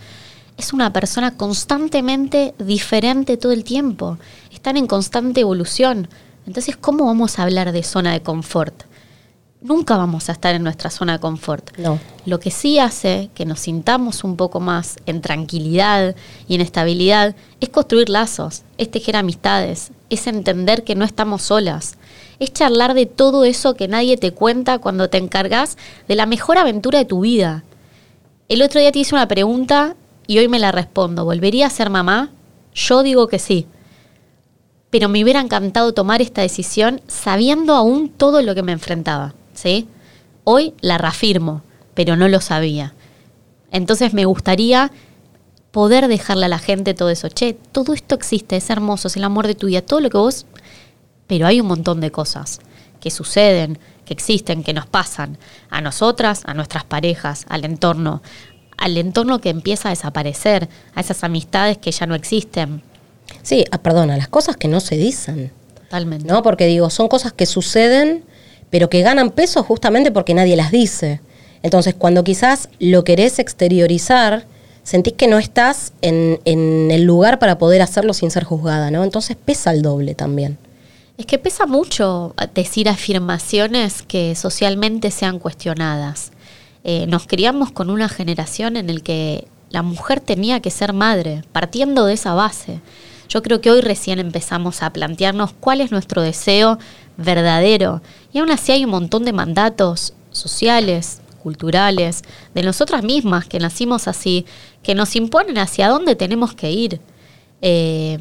Es 0.57 0.73
una 0.73 0.93
persona 0.93 1.37
constantemente 1.37 2.55
diferente 2.59 3.37
todo 3.37 3.53
el 3.53 3.65
tiempo 3.65 4.19
están 4.67 4.79
en 4.79 4.89
constante 4.89 5.43
evolución. 5.43 6.09
Entonces, 6.45 6.77
¿cómo 6.77 7.05
vamos 7.05 7.39
a 7.39 7.45
hablar 7.45 7.71
de 7.71 7.85
zona 7.85 8.13
de 8.13 8.21
confort? 8.21 8.83
Nunca 9.61 9.97
vamos 9.97 10.29
a 10.29 10.33
estar 10.33 10.57
en 10.57 10.65
nuestra 10.65 10.91
zona 10.91 11.13
de 11.13 11.19
confort. 11.21 11.79
No. 11.79 12.01
Lo 12.25 12.41
que 12.41 12.51
sí 12.51 12.81
hace 12.81 13.31
que 13.33 13.45
nos 13.45 13.61
sintamos 13.61 14.25
un 14.25 14.37
poco 14.37 14.59
más 14.59 14.97
en 15.07 15.21
tranquilidad 15.21 16.17
y 16.49 16.57
en 16.57 16.63
estabilidad 16.63 17.37
es 17.61 17.69
construir 17.69 18.09
lazos, 18.09 18.65
es 18.77 18.91
tejer 18.91 19.15
amistades, 19.15 19.93
es 20.11 20.27
entender 20.27 20.83
que 20.83 20.97
no 20.97 21.05
estamos 21.05 21.43
solas, 21.43 21.95
es 22.41 22.53
charlar 22.53 22.95
de 22.95 23.07
todo 23.07 23.45
eso 23.45 23.75
que 23.75 23.87
nadie 23.87 24.17
te 24.17 24.33
cuenta 24.33 24.79
cuando 24.79 25.09
te 25.11 25.19
encargas 25.19 25.79
de 26.09 26.17
la 26.17 26.27
mejor 26.27 26.59
aventura 26.59 26.99
de 26.99 27.05
tu 27.05 27.21
vida. 27.21 27.63
El 28.49 28.63
otro 28.63 28.81
día 28.81 28.91
te 28.91 28.99
hice 28.99 29.15
una 29.15 29.29
pregunta 29.29 29.95
y 30.27 30.39
hoy 30.39 30.49
me 30.49 30.59
la 30.59 30.73
respondo. 30.73 31.25
¿Volvería 31.25 31.67
a 31.67 31.71
ser 31.71 31.91
mamá? 31.91 32.31
Yo 32.75 33.03
digo 33.03 33.29
que 33.29 33.39
sí 33.39 33.67
pero 34.91 35.09
me 35.09 35.23
hubiera 35.23 35.41
encantado 35.41 35.93
tomar 35.93 36.23
esta 36.23 36.43
decisión 36.43 37.03
sabiendo 37.07 37.75
aún 37.75 38.09
todo 38.09 38.43
lo 38.43 38.55
que 38.55 38.63
me 38.63 38.73
enfrentaba, 38.73 39.35
¿sí? 39.53 39.89
Hoy 40.45 40.75
la 40.81 40.97
reafirmo, 40.97 41.63
pero 41.95 42.17
no 42.17 42.29
lo 42.29 42.41
sabía. 42.41 42.95
Entonces 43.71 44.15
me 44.15 44.25
gustaría 44.25 44.93
poder 45.71 46.09
dejarle 46.09 46.47
a 46.47 46.49
la 46.49 46.59
gente 46.59 46.95
todo 46.95 47.11
eso. 47.11 47.29
Che, 47.29 47.55
todo 47.73 47.93
esto 47.93 48.15
existe, 48.15 48.57
es 48.57 48.71
hermoso, 48.71 49.09
es 49.09 49.17
el 49.17 49.25
amor 49.25 49.47
de 49.47 49.55
tu 49.55 49.67
vida, 49.67 49.83
todo 49.83 50.01
lo 50.01 50.11
que 50.11 50.19
vos... 50.19 50.47
Pero 51.27 51.49
hay 51.49 51.61
un 51.61 51.67
montón 51.67 52.01
de 52.01 52.13
cosas 52.13 52.61
que 53.01 53.11
suceden, 53.11 53.81
que 54.05 54.15
existen, 54.15 54.63
que 54.63 54.73
nos 54.73 54.87
pasan 54.87 55.39
a 55.69 55.81
nosotras, 55.81 56.43
a 56.47 56.55
nuestras 56.55 56.85
parejas, 56.85 57.45
al 57.49 57.65
entorno, 57.65 58.23
al 58.77 58.97
entorno 58.97 59.41
que 59.41 59.51
empieza 59.51 59.89
a 59.89 59.91
desaparecer, 59.91 60.69
a 60.95 61.01
esas 61.01 61.25
amistades 61.25 61.79
que 61.79 61.91
ya 61.91 62.07
no 62.07 62.15
existen, 62.15 62.83
Sí, 63.43 63.65
ah, 63.71 63.79
perdona, 63.79 64.17
las 64.17 64.29
cosas 64.29 64.57
que 64.57 64.69
no 64.69 64.81
se 64.81 64.97
dicen. 64.97 65.53
Totalmente. 65.75 66.27
¿No? 66.27 66.43
Porque 66.43 66.67
digo, 66.67 66.91
son 66.91 67.09
cosas 67.09 67.33
que 67.33 67.47
suceden, 67.47 68.25
pero 68.71 68.91
que 68.91 69.03
ganan 69.03 69.31
peso 69.31 69.63
justamente 69.63 70.11
porque 70.11 70.35
nadie 70.35 70.57
las 70.57 70.71
dice. 70.71 71.21
Entonces, 71.63 71.95
cuando 71.95 72.25
quizás 72.25 72.69
lo 72.79 73.05
querés 73.05 73.39
exteriorizar, 73.39 74.47
sentís 74.83 75.15
que 75.15 75.29
no 75.29 75.39
estás 75.39 75.93
en, 76.03 76.41
en 76.45 76.91
el 76.91 77.05
lugar 77.05 77.39
para 77.39 77.59
poder 77.59 77.83
hacerlo 77.83 78.15
sin 78.15 78.31
ser 78.31 78.45
juzgada, 78.45 78.91
¿no? 78.91 79.05
Entonces 79.05 79.37
pesa 79.37 79.71
el 79.71 79.83
doble 79.83 80.15
también. 80.15 80.59
Es 81.19 81.27
que 81.27 81.39
pesa 81.39 81.67
mucho 81.67 82.35
decir 82.55 82.89
afirmaciones 82.89 84.03
que 84.03 84.35
socialmente 84.35 85.11
sean 85.11 85.39
cuestionadas. 85.39 86.31
Eh, 86.89 87.07
nos 87.09 87.27
criamos 87.27 87.73
con 87.73 87.91
una 87.91 88.09
generación 88.09 88.77
en 88.77 88.91
el 88.91 89.03
que 89.03 89.49
la 89.71 89.83
mujer 89.83 90.21
tenía 90.21 90.61
que 90.61 90.71
ser 90.71 90.93
madre, 90.93 91.43
partiendo 91.51 92.07
de 92.07 92.15
esa 92.15 92.33
base. 92.35 92.81
Yo 93.29 93.43
creo 93.43 93.61
que 93.61 93.73
hoy 93.73 93.81
recién 93.81 94.21
empezamos 94.21 94.85
a 94.85 94.93
plantearnos 94.93 95.53
cuál 95.59 95.81
es 95.81 95.91
nuestro 95.91 96.23
deseo 96.23 96.79
verdadero. 97.17 98.03
Y 98.33 98.39
aún 98.39 98.53
así 98.53 98.71
hay 98.71 98.85
un 98.85 98.93
montón 98.93 99.25
de 99.25 99.33
mandatos 99.33 100.15
sociales, 100.31 101.23
culturales, 101.43 102.23
de 102.55 102.63
nosotras 102.63 103.03
mismas 103.03 103.47
que 103.47 103.59
nacimos 103.59 104.07
así, 104.07 104.47
que 104.85 104.95
nos 104.95 105.17
imponen 105.17 105.59
hacia 105.59 105.89
dónde 105.89 106.15
tenemos 106.15 106.55
que 106.55 106.71
ir. 106.71 107.01
Eh, 107.63 108.17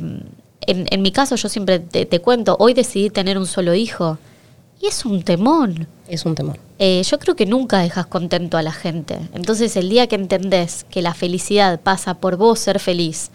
en, 0.61 1.01
mi 1.03 1.11
caso, 1.11 1.35
yo 1.35 1.49
siempre 1.49 1.77
te, 1.77 2.07
te, 2.07 2.19
cuento, 2.19 2.55
hoy 2.59 2.73
decidí 2.73 3.11
tener 3.11 3.37
un 3.37 3.45
solo 3.45 3.75
hijo. 3.75 4.17
Y 4.81 4.87
es 4.87 5.05
un 5.05 5.23
temón. 5.23 5.87
Es 6.07 6.25
un 6.25 6.35
temón. 6.35 6.57
Eh, 6.79 7.01
yo 7.03 7.17
creo 7.19 7.35
que 7.35 7.45
nunca 7.45 7.79
dejas 7.79 8.05
contento 8.05 8.57
a 8.57 8.61
la 8.61 8.71
gente. 8.71 9.17
Entonces, 9.33 9.75
el 9.77 9.89
día 9.89 10.07
que 10.07 10.15
entendés 10.15 10.85
que 10.89 11.01
la 11.01 11.13
felicidad 11.13 11.79
pasa 11.79 12.15
por 12.15 12.37
vos 12.37 12.59
ser 12.59 12.79
feliz, 12.79 13.31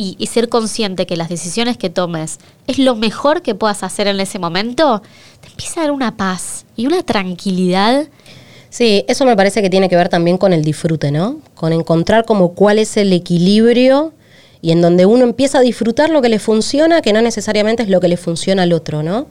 y, 0.00 0.26
ser 0.26 0.48
consciente 0.48 1.06
que 1.06 1.16
las 1.16 1.28
decisiones 1.28 1.76
que 1.76 1.90
tomes 1.90 2.38
es 2.66 2.78
lo 2.78 2.96
mejor 2.96 3.42
que 3.42 3.54
puedas 3.54 3.82
hacer 3.82 4.06
en 4.06 4.20
ese 4.20 4.38
momento, 4.38 5.02
te 5.40 5.48
empieza 5.48 5.80
a 5.80 5.82
dar 5.84 5.92
una 5.92 6.16
paz 6.16 6.64
y 6.76 6.86
una 6.86 7.02
tranquilidad. 7.02 8.06
Sí, 8.70 9.04
eso 9.08 9.24
me 9.24 9.36
parece 9.36 9.62
que 9.62 9.70
tiene 9.70 9.88
que 9.88 9.96
ver 9.96 10.08
también 10.08 10.38
con 10.38 10.52
el 10.52 10.64
disfrute, 10.64 11.10
¿no? 11.10 11.40
Con 11.54 11.72
encontrar 11.72 12.24
como 12.24 12.54
cuál 12.54 12.78
es 12.78 12.96
el 12.96 13.12
equilibrio 13.12 14.12
y 14.62 14.72
en 14.72 14.80
donde 14.80 15.06
uno 15.06 15.24
empieza 15.24 15.58
a 15.58 15.62
disfrutar 15.62 16.10
lo 16.10 16.22
que 16.22 16.28
le 16.28 16.38
funciona, 16.38 17.02
que 17.02 17.12
no 17.12 17.20
necesariamente 17.20 17.82
es 17.82 17.88
lo 17.88 18.00
que 18.00 18.08
le 18.08 18.16
funciona 18.16 18.62
al 18.62 18.72
otro, 18.72 19.02
¿no? 19.02 19.26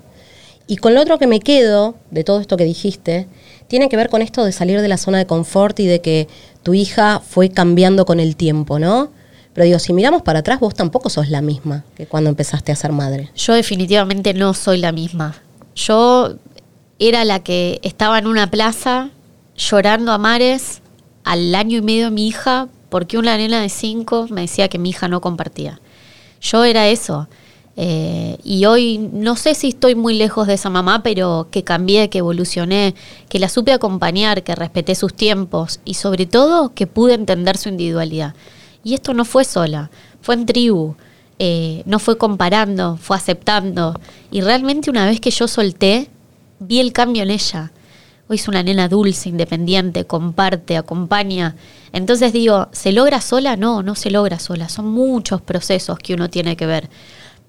Y 0.69 0.77
con 0.77 0.93
lo 0.93 1.01
otro 1.01 1.17
que 1.17 1.25
me 1.25 1.39
quedo 1.39 1.95
de 2.11 2.23
todo 2.23 2.39
esto 2.39 2.55
que 2.55 2.63
dijiste, 2.63 3.27
tiene 3.67 3.89
que 3.89 3.97
ver 3.97 4.09
con 4.09 4.21
esto 4.21 4.45
de 4.45 4.51
salir 4.51 4.81
de 4.81 4.87
la 4.87 4.97
zona 4.97 5.17
de 5.17 5.25
confort 5.25 5.79
y 5.79 5.87
de 5.87 5.99
que 5.99 6.27
tu 6.61 6.75
hija 6.75 7.23
fue 7.27 7.49
cambiando 7.49 8.05
con 8.05 8.19
el 8.19 8.35
tiempo, 8.35 8.77
¿no? 8.77 9.09
Pero 9.55 9.65
digo, 9.65 9.79
si 9.79 9.93
miramos 9.93 10.21
para 10.21 10.39
atrás, 10.39 10.59
vos 10.59 10.75
tampoco 10.75 11.09
sos 11.09 11.29
la 11.29 11.41
misma 11.41 11.85
que 11.97 12.05
cuando 12.05 12.29
empezaste 12.29 12.71
a 12.71 12.75
ser 12.75 12.91
madre. 12.91 13.31
Yo 13.35 13.55
definitivamente 13.55 14.35
no 14.35 14.53
soy 14.53 14.77
la 14.77 14.91
misma. 14.91 15.41
Yo 15.73 16.35
era 16.99 17.25
la 17.25 17.39
que 17.39 17.79
estaba 17.81 18.19
en 18.19 18.27
una 18.27 18.51
plaza 18.51 19.09
llorando 19.57 20.11
a 20.11 20.19
mares 20.19 20.83
al 21.23 21.55
año 21.55 21.79
y 21.79 21.81
medio 21.81 22.11
mi 22.11 22.27
hija 22.27 22.67
porque 22.89 23.17
una 23.17 23.35
nena 23.37 23.59
de 23.59 23.69
cinco 23.69 24.27
me 24.29 24.41
decía 24.41 24.67
que 24.67 24.77
mi 24.77 24.91
hija 24.91 25.07
no 25.07 25.19
compartía. 25.19 25.81
Yo 26.41 26.63
era 26.63 26.89
eso. 26.89 27.27
Eh, 27.81 28.37
y 28.43 28.65
hoy 28.65 28.97
no 28.97 29.37
sé 29.37 29.55
si 29.55 29.69
estoy 29.69 29.95
muy 29.95 30.13
lejos 30.13 30.47
de 30.47 30.55
esa 30.55 30.69
mamá, 30.69 31.01
pero 31.01 31.47
que 31.49 31.63
cambié, 31.63 32.09
que 32.09 32.17
evolucioné, 32.17 32.93
que 33.29 33.39
la 33.39 33.47
supe 33.47 33.71
acompañar, 33.71 34.43
que 34.43 34.53
respeté 34.53 34.95
sus 34.95 35.13
tiempos 35.13 35.79
y 35.85 35.93
sobre 35.93 36.25
todo 36.25 36.73
que 36.73 36.87
pude 36.87 37.13
entender 37.13 37.55
su 37.55 37.69
individualidad. 37.69 38.35
Y 38.83 38.95
esto 38.95 39.13
no 39.13 39.23
fue 39.23 39.45
sola, 39.45 39.89
fue 40.19 40.35
en 40.35 40.45
tribu, 40.45 40.95
eh, 41.39 41.83
no 41.85 41.99
fue 41.99 42.17
comparando, 42.17 42.97
fue 42.97 43.15
aceptando. 43.15 43.97
Y 44.29 44.41
realmente 44.41 44.89
una 44.89 45.05
vez 45.05 45.21
que 45.21 45.31
yo 45.31 45.47
solté, 45.47 46.09
vi 46.59 46.81
el 46.81 46.91
cambio 46.91 47.23
en 47.23 47.31
ella. 47.31 47.71
Hoy 48.27 48.35
es 48.35 48.49
una 48.49 48.61
nena 48.61 48.89
dulce, 48.89 49.29
independiente, 49.29 50.03
comparte, 50.03 50.75
acompaña. 50.75 51.55
Entonces 51.93 52.33
digo, 52.33 52.67
¿se 52.73 52.91
logra 52.91 53.21
sola? 53.21 53.55
No, 53.55 53.83
no 53.83 53.95
se 53.95 54.11
logra 54.11 54.37
sola. 54.37 54.67
Son 54.67 54.85
muchos 54.85 55.41
procesos 55.41 55.97
que 55.97 56.13
uno 56.13 56.29
tiene 56.29 56.57
que 56.57 56.65
ver. 56.65 56.89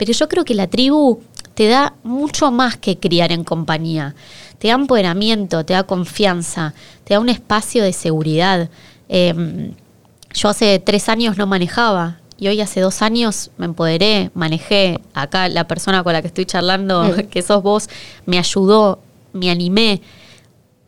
Pero 0.00 0.12
yo 0.14 0.30
creo 0.30 0.46
que 0.46 0.54
la 0.54 0.66
tribu 0.66 1.20
te 1.52 1.68
da 1.68 1.92
mucho 2.04 2.50
más 2.50 2.78
que 2.78 2.98
criar 2.98 3.32
en 3.32 3.44
compañía. 3.44 4.14
Te 4.58 4.68
da 4.68 4.74
empoderamiento, 4.74 5.66
te 5.66 5.74
da 5.74 5.82
confianza, 5.82 6.72
te 7.04 7.12
da 7.12 7.20
un 7.20 7.28
espacio 7.28 7.82
de 7.82 7.92
seguridad. 7.92 8.70
Em, 9.10 9.74
yo 10.32 10.48
hace 10.48 10.78
tres 10.78 11.10
años 11.10 11.36
no 11.36 11.46
manejaba 11.46 12.18
y 12.38 12.48
hoy 12.48 12.62
hace 12.62 12.80
dos 12.80 13.02
años 13.02 13.50
me 13.58 13.66
empoderé, 13.66 14.30
manejé. 14.32 15.02
Acá 15.12 15.50
la 15.50 15.68
persona 15.68 16.02
con 16.02 16.14
la 16.14 16.22
que 16.22 16.28
estoy 16.28 16.46
charlando, 16.46 17.14
que 17.30 17.42
sos 17.42 17.62
vos, 17.62 17.90
me 18.24 18.38
ayudó 18.38 19.00
me 19.34 19.50
animé. 19.50 20.00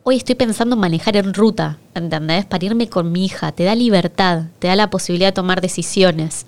Hoy 0.01 0.17
estoy 0.17 0.33
pensando 0.33 0.73
en 0.73 0.81
manejar 0.81 1.17
en 1.17 1.35
ruta, 1.35 1.77
¿entendés? 1.93 2.45
Para 2.45 2.65
irme 2.65 2.89
con 2.89 3.11
mi 3.11 3.25
hija. 3.25 3.51
Te 3.51 3.63
da 3.63 3.75
libertad, 3.75 4.45
te 4.57 4.69
da 4.69 4.75
la 4.75 4.89
posibilidad 4.89 5.27
de 5.27 5.33
tomar 5.33 5.61
decisiones. 5.61 6.47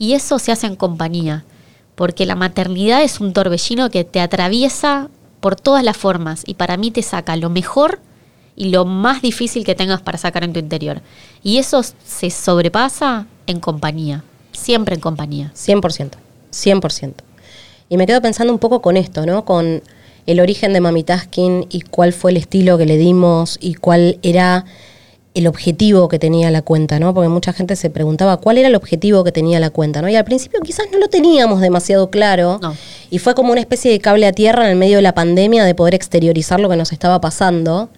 Y 0.00 0.14
eso 0.14 0.40
se 0.40 0.50
hace 0.50 0.66
en 0.66 0.74
compañía, 0.74 1.44
porque 1.94 2.26
la 2.26 2.34
maternidad 2.34 3.02
es 3.02 3.20
un 3.20 3.32
torbellino 3.32 3.90
que 3.90 4.04
te 4.04 4.20
atraviesa 4.20 5.08
por 5.40 5.56
todas 5.56 5.84
las 5.84 5.96
formas 5.96 6.42
y 6.46 6.54
para 6.54 6.76
mí 6.76 6.90
te 6.90 7.02
saca 7.02 7.36
lo 7.36 7.50
mejor 7.50 8.00
y 8.56 8.70
lo 8.70 8.84
más 8.84 9.22
difícil 9.22 9.64
que 9.64 9.74
tengas 9.74 10.02
para 10.02 10.18
sacar 10.18 10.44
en 10.44 10.52
tu 10.52 10.60
interior. 10.60 11.02
Y 11.42 11.58
eso 11.58 11.82
se 11.82 12.30
sobrepasa 12.30 13.26
en 13.46 13.60
compañía, 13.60 14.24
siempre 14.52 14.94
en 14.94 15.00
compañía. 15.00 15.52
100%, 15.54 16.10
100%. 16.52 17.12
Y 17.88 17.96
me 17.96 18.06
quedo 18.06 18.22
pensando 18.22 18.52
un 18.52 18.58
poco 18.58 18.80
con 18.80 18.96
esto, 18.96 19.26
¿no? 19.26 19.44
Con 19.44 19.82
el 20.26 20.40
origen 20.40 20.72
de 20.72 20.80
Mami 20.80 21.02
Taskin 21.02 21.66
y 21.70 21.80
cuál 21.82 22.12
fue 22.12 22.30
el 22.30 22.36
estilo 22.36 22.78
que 22.78 22.86
le 22.86 22.96
dimos 22.96 23.58
y 23.60 23.74
cuál 23.74 24.18
era 24.22 24.64
el 25.34 25.46
objetivo 25.46 26.08
que 26.08 26.18
tenía 26.18 26.50
la 26.50 26.62
cuenta, 26.62 26.98
¿no? 26.98 27.14
Porque 27.14 27.28
mucha 27.28 27.52
gente 27.52 27.74
se 27.76 27.88
preguntaba 27.88 28.36
cuál 28.36 28.58
era 28.58 28.68
el 28.68 28.74
objetivo 28.74 29.24
que 29.24 29.32
tenía 29.32 29.60
la 29.60 29.70
cuenta, 29.70 30.02
¿no? 30.02 30.08
Y 30.08 30.16
al 30.16 30.24
principio 30.24 30.60
quizás 30.60 30.86
no 30.92 30.98
lo 30.98 31.08
teníamos 31.08 31.60
demasiado 31.60 32.10
claro. 32.10 32.60
Y 33.10 33.18
fue 33.18 33.34
como 33.34 33.52
una 33.52 33.60
especie 33.60 33.90
de 33.90 33.98
cable 33.98 34.26
a 34.26 34.32
tierra 34.32 34.64
en 34.64 34.70
el 34.70 34.76
medio 34.76 34.96
de 34.96 35.02
la 35.02 35.14
pandemia 35.14 35.64
de 35.64 35.74
poder 35.74 35.94
exteriorizar 35.94 36.60
lo 36.60 36.68
que 36.68 36.76
nos 36.76 36.92
estaba 36.92 37.20
pasando. 37.20 37.88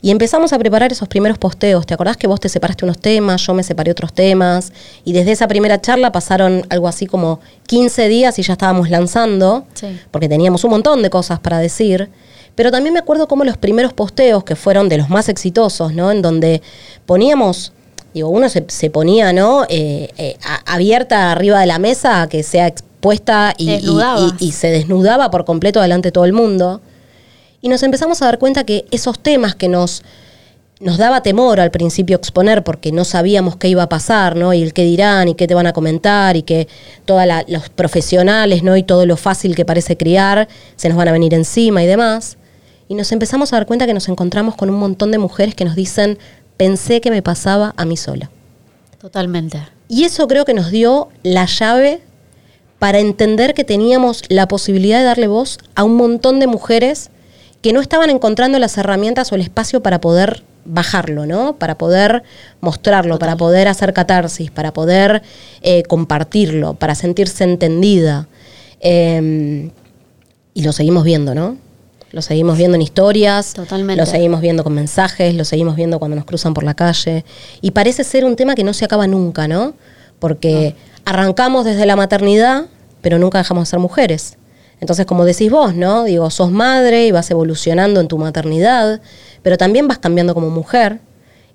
Y 0.00 0.10
empezamos 0.10 0.52
a 0.52 0.58
preparar 0.58 0.92
esos 0.92 1.08
primeros 1.08 1.38
posteos. 1.38 1.84
¿Te 1.84 1.94
acordás 1.94 2.16
que 2.16 2.28
vos 2.28 2.38
te 2.38 2.48
separaste 2.48 2.84
unos 2.84 2.98
temas, 2.98 3.44
yo 3.44 3.54
me 3.54 3.64
separé 3.64 3.90
otros 3.90 4.12
temas? 4.12 4.72
Y 5.04 5.12
desde 5.12 5.32
esa 5.32 5.48
primera 5.48 5.80
charla 5.80 6.12
pasaron 6.12 6.64
algo 6.68 6.86
así 6.86 7.06
como 7.06 7.40
15 7.66 8.08
días 8.08 8.38
y 8.38 8.42
ya 8.42 8.52
estábamos 8.52 8.90
lanzando, 8.90 9.64
porque 10.10 10.28
teníamos 10.28 10.62
un 10.64 10.70
montón 10.70 11.02
de 11.02 11.10
cosas 11.10 11.40
para 11.40 11.58
decir. 11.58 12.10
Pero 12.58 12.72
también 12.72 12.92
me 12.92 12.98
acuerdo 12.98 13.28
como 13.28 13.44
los 13.44 13.56
primeros 13.56 13.92
posteos, 13.92 14.42
que 14.42 14.56
fueron 14.56 14.88
de 14.88 14.98
los 14.98 15.10
más 15.10 15.28
exitosos, 15.28 15.94
¿no? 15.94 16.10
En 16.10 16.22
donde 16.22 16.60
poníamos, 17.06 17.72
digo, 18.12 18.30
uno 18.30 18.48
se, 18.48 18.90
ponía, 18.90 19.32
¿no? 19.32 19.64
Eh, 19.68 20.10
eh, 20.18 20.36
abierta 20.66 21.30
arriba 21.30 21.60
de 21.60 21.66
la 21.66 21.78
mesa, 21.78 22.26
que 22.28 22.42
sea 22.42 22.66
expuesta 22.66 23.54
y, 23.56 23.80
y 24.40 24.50
se 24.50 24.70
desnudaba 24.72 25.30
por 25.30 25.44
completo 25.44 25.80
delante 25.80 26.08
de 26.08 26.12
todo 26.12 26.24
el 26.24 26.32
mundo. 26.32 26.80
Y 27.60 27.68
nos 27.68 27.84
empezamos 27.84 28.22
a 28.22 28.24
dar 28.24 28.40
cuenta 28.40 28.64
que 28.64 28.86
esos 28.90 29.20
temas 29.20 29.54
que 29.54 29.68
nos, 29.68 30.02
nos 30.80 30.98
daba 30.98 31.22
temor 31.22 31.60
al 31.60 31.70
principio 31.70 32.16
exponer 32.16 32.64
porque 32.64 32.90
no 32.90 33.04
sabíamos 33.04 33.54
qué 33.54 33.68
iba 33.68 33.84
a 33.84 33.88
pasar, 33.88 34.34
¿no? 34.34 34.52
Y 34.52 34.64
el 34.64 34.72
qué 34.72 34.82
dirán 34.82 35.28
y 35.28 35.36
qué 35.36 35.46
te 35.46 35.54
van 35.54 35.68
a 35.68 35.72
comentar 35.72 36.36
y 36.36 36.42
que 36.42 36.66
todos 37.04 37.24
los 37.46 37.68
profesionales, 37.68 38.64
¿no? 38.64 38.76
Y 38.76 38.82
todo 38.82 39.06
lo 39.06 39.16
fácil 39.16 39.54
que 39.54 39.64
parece 39.64 39.96
criar 39.96 40.48
se 40.74 40.88
nos 40.88 40.98
van 40.98 41.06
a 41.06 41.12
venir 41.12 41.34
encima 41.34 41.84
y 41.84 41.86
demás. 41.86 42.36
Y 42.88 42.94
nos 42.94 43.12
empezamos 43.12 43.52
a 43.52 43.56
dar 43.56 43.66
cuenta 43.66 43.86
que 43.86 43.94
nos 43.94 44.08
encontramos 44.08 44.54
con 44.56 44.70
un 44.70 44.76
montón 44.76 45.10
de 45.10 45.18
mujeres 45.18 45.54
que 45.54 45.64
nos 45.64 45.76
dicen, 45.76 46.18
pensé 46.56 47.00
que 47.00 47.10
me 47.10 47.22
pasaba 47.22 47.74
a 47.76 47.84
mí 47.84 47.96
sola. 47.96 48.30
Totalmente. 48.98 49.62
Y 49.88 50.04
eso 50.04 50.26
creo 50.26 50.44
que 50.44 50.54
nos 50.54 50.70
dio 50.70 51.08
la 51.22 51.46
llave 51.46 52.00
para 52.78 52.98
entender 52.98 53.54
que 53.54 53.64
teníamos 53.64 54.22
la 54.28 54.48
posibilidad 54.48 54.98
de 54.98 55.04
darle 55.04 55.26
voz 55.26 55.58
a 55.74 55.84
un 55.84 55.96
montón 55.96 56.40
de 56.40 56.46
mujeres 56.46 57.10
que 57.62 57.72
no 57.72 57.80
estaban 57.80 58.10
encontrando 58.10 58.58
las 58.58 58.78
herramientas 58.78 59.32
o 59.32 59.34
el 59.34 59.40
espacio 59.40 59.82
para 59.82 60.00
poder 60.00 60.44
bajarlo, 60.64 61.26
¿no? 61.26 61.56
Para 61.56 61.76
poder 61.76 62.22
mostrarlo, 62.60 63.18
para 63.18 63.36
poder 63.36 63.68
hacer 63.68 63.92
catarsis, 63.92 64.50
para 64.50 64.72
poder 64.72 65.22
eh, 65.62 65.82
compartirlo, 65.84 66.74
para 66.74 66.94
sentirse 66.94 67.44
entendida. 67.44 68.28
Em, 68.80 69.70
y 70.54 70.62
lo 70.62 70.72
seguimos 70.72 71.04
viendo, 71.04 71.34
¿no? 71.34 71.56
Lo 72.10 72.22
seguimos 72.22 72.56
viendo 72.56 72.74
en 72.76 72.82
historias, 72.82 73.52
Totalmente. 73.52 74.00
lo 74.00 74.06
seguimos 74.06 74.40
viendo 74.40 74.64
con 74.64 74.74
mensajes, 74.74 75.34
lo 75.34 75.44
seguimos 75.44 75.76
viendo 75.76 75.98
cuando 75.98 76.16
nos 76.16 76.24
cruzan 76.24 76.54
por 76.54 76.64
la 76.64 76.74
calle. 76.74 77.24
Y 77.60 77.72
parece 77.72 78.02
ser 78.02 78.24
un 78.24 78.34
tema 78.34 78.54
que 78.54 78.64
no 78.64 78.72
se 78.72 78.84
acaba 78.84 79.06
nunca, 79.06 79.46
¿no? 79.46 79.74
Porque 80.18 80.74
arrancamos 81.04 81.64
desde 81.64 81.84
la 81.84 81.96
maternidad, 81.96 82.66
pero 83.02 83.18
nunca 83.18 83.38
dejamos 83.38 83.64
de 83.64 83.70
ser 83.70 83.78
mujeres. 83.78 84.38
Entonces, 84.80 85.06
como 85.06 85.24
decís 85.24 85.50
vos, 85.50 85.74
¿no? 85.74 86.04
Digo, 86.04 86.30
sos 86.30 86.50
madre 86.50 87.06
y 87.06 87.10
vas 87.10 87.30
evolucionando 87.30 88.00
en 88.00 88.08
tu 88.08 88.16
maternidad, 88.16 89.00
pero 89.42 89.58
también 89.58 89.88
vas 89.88 89.98
cambiando 89.98 90.34
como 90.34 90.50
mujer 90.50 91.00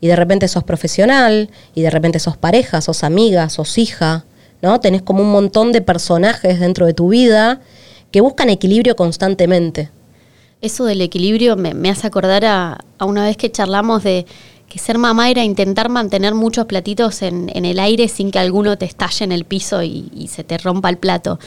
y 0.01 0.07
de 0.07 0.15
repente 0.15 0.47
sos 0.47 0.63
profesional 0.63 1.49
y 1.73 1.81
de 1.81 1.89
repente 1.89 2.19
sos 2.19 2.35
pareja, 2.37 2.81
sos 2.81 3.03
amiga, 3.03 3.49
sos 3.49 3.77
hija, 3.77 4.25
¿no? 4.61 4.79
Tenés 4.81 5.01
como 5.01 5.23
un 5.23 5.31
montón 5.31 5.71
de 5.71 5.81
personajes 5.81 6.59
dentro 6.59 6.85
de 6.85 6.93
tu 6.93 7.09
vida 7.09 7.61
que 8.11 8.21
buscan 8.21 8.49
equilibrio 8.49 8.95
constantemente. 8.95 9.89
Eso 10.63 10.85
del 10.85 11.01
equilibrio 11.01 11.57
me, 11.57 11.89
hace 11.89 12.07
acordar 12.07 12.45
a, 12.45 12.85
una 13.01 13.25
vez 13.25 13.35
que 13.35 13.51
charlamos 13.51 14.01
de 14.01 14.25
que 14.69 14.79
ser 14.79 14.97
mamá 14.97 15.29
era 15.29 15.43
intentar 15.43 15.89
mantener 15.89 16.35
muchos 16.35 16.67
platitos 16.67 17.21
en, 17.21 17.49
el 17.53 17.79
aire 17.79 18.07
sin 18.07 18.31
que 18.31 18.39
alguno 18.39 18.77
te 18.77 18.85
estalle 18.85 19.25
en 19.25 19.33
el 19.33 19.43
piso 19.43 19.83
y, 19.83 20.29
se 20.31 20.45
te 20.45 20.57
rompa 20.57 20.87
el 20.87 20.97
plato. 20.97 21.37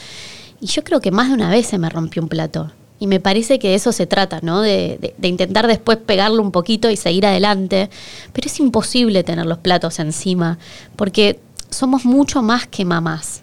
Y 0.61 0.67
yo 0.67 0.83
creo 0.83 1.01
que 1.01 1.09
más 1.09 1.29
de 1.29 1.33
una 1.33 1.49
vez 1.49 1.65
se 1.65 1.79
me 1.79 1.89
rompió 1.89 2.21
un 2.21 2.29
plato. 2.29 2.71
Y 2.99 3.07
me 3.07 3.19
parece 3.19 3.57
que 3.57 3.69
de 3.69 3.73
eso 3.73 3.91
se 3.91 4.05
trata, 4.05 4.39
¿no? 4.43 4.61
De, 4.61 5.15
intentar 5.23 5.65
después 5.65 5.97
pegarlo 5.97 6.43
un 6.43 6.51
poquito 6.51 6.91
y 6.91 6.95
seguir 6.95 7.25
adelante. 7.25 7.89
Pero 8.33 8.45
es 8.45 8.59
imposible 8.59 9.23
tener 9.23 9.47
los 9.47 9.57
platos 9.57 9.97
encima, 9.97 10.59
porque 10.95 11.39
somos 11.71 12.05
mucho 12.05 12.43
más 12.43 12.67
que 12.67 12.85
mamás. 12.85 13.41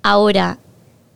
Ahora, 0.00 0.60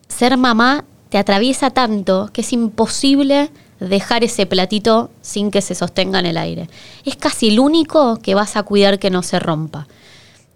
ser 0.09 0.37
mamá 0.37 0.87
te 1.09 1.19
atraviesa 1.19 1.71
tanto 1.71 2.31
que 2.33 2.41
es 2.41 2.53
imposible 2.53 3.53
dejar 3.89 4.25
ese 4.25 4.47
platito 4.47 5.11
sin 5.21 5.51
que 5.51 5.63
se 5.63 5.75
sostenga 5.75 6.19
en 6.19 6.27
el 6.27 6.37
aire. 6.37 6.69
Es 7.05 7.17
casi 7.17 7.49
el 7.49 7.61
único 7.61 8.19
que 8.19 8.35
vas 8.35 8.57
a 8.57 8.63
cuidar 8.63 8.99
que 8.99 9.11
no 9.11 9.23
se 9.23 9.39
rompa 9.39 9.87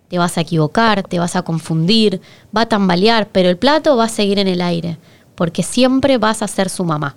te 0.08 0.18
vas 0.18 0.38
a 0.38 0.40
equivocar, 0.40 1.02
te 1.02 1.18
vas 1.18 1.36
a 1.36 1.42
confundir, 1.42 2.20
va 2.56 2.62
a 2.62 2.66
tambalear, 2.66 3.28
pero 3.28 3.48
el 3.48 3.56
plato 3.56 3.96
va 3.96 4.04
a 4.04 4.08
seguir 4.08 4.38
en 4.38 4.48
el 4.48 4.60
aire, 4.60 4.98
porque 5.34 5.62
siempre 5.62 6.18
vas 6.18 6.42
a 6.42 6.48
ser 6.48 6.68
su 6.68 6.84
mamá. 6.84 7.16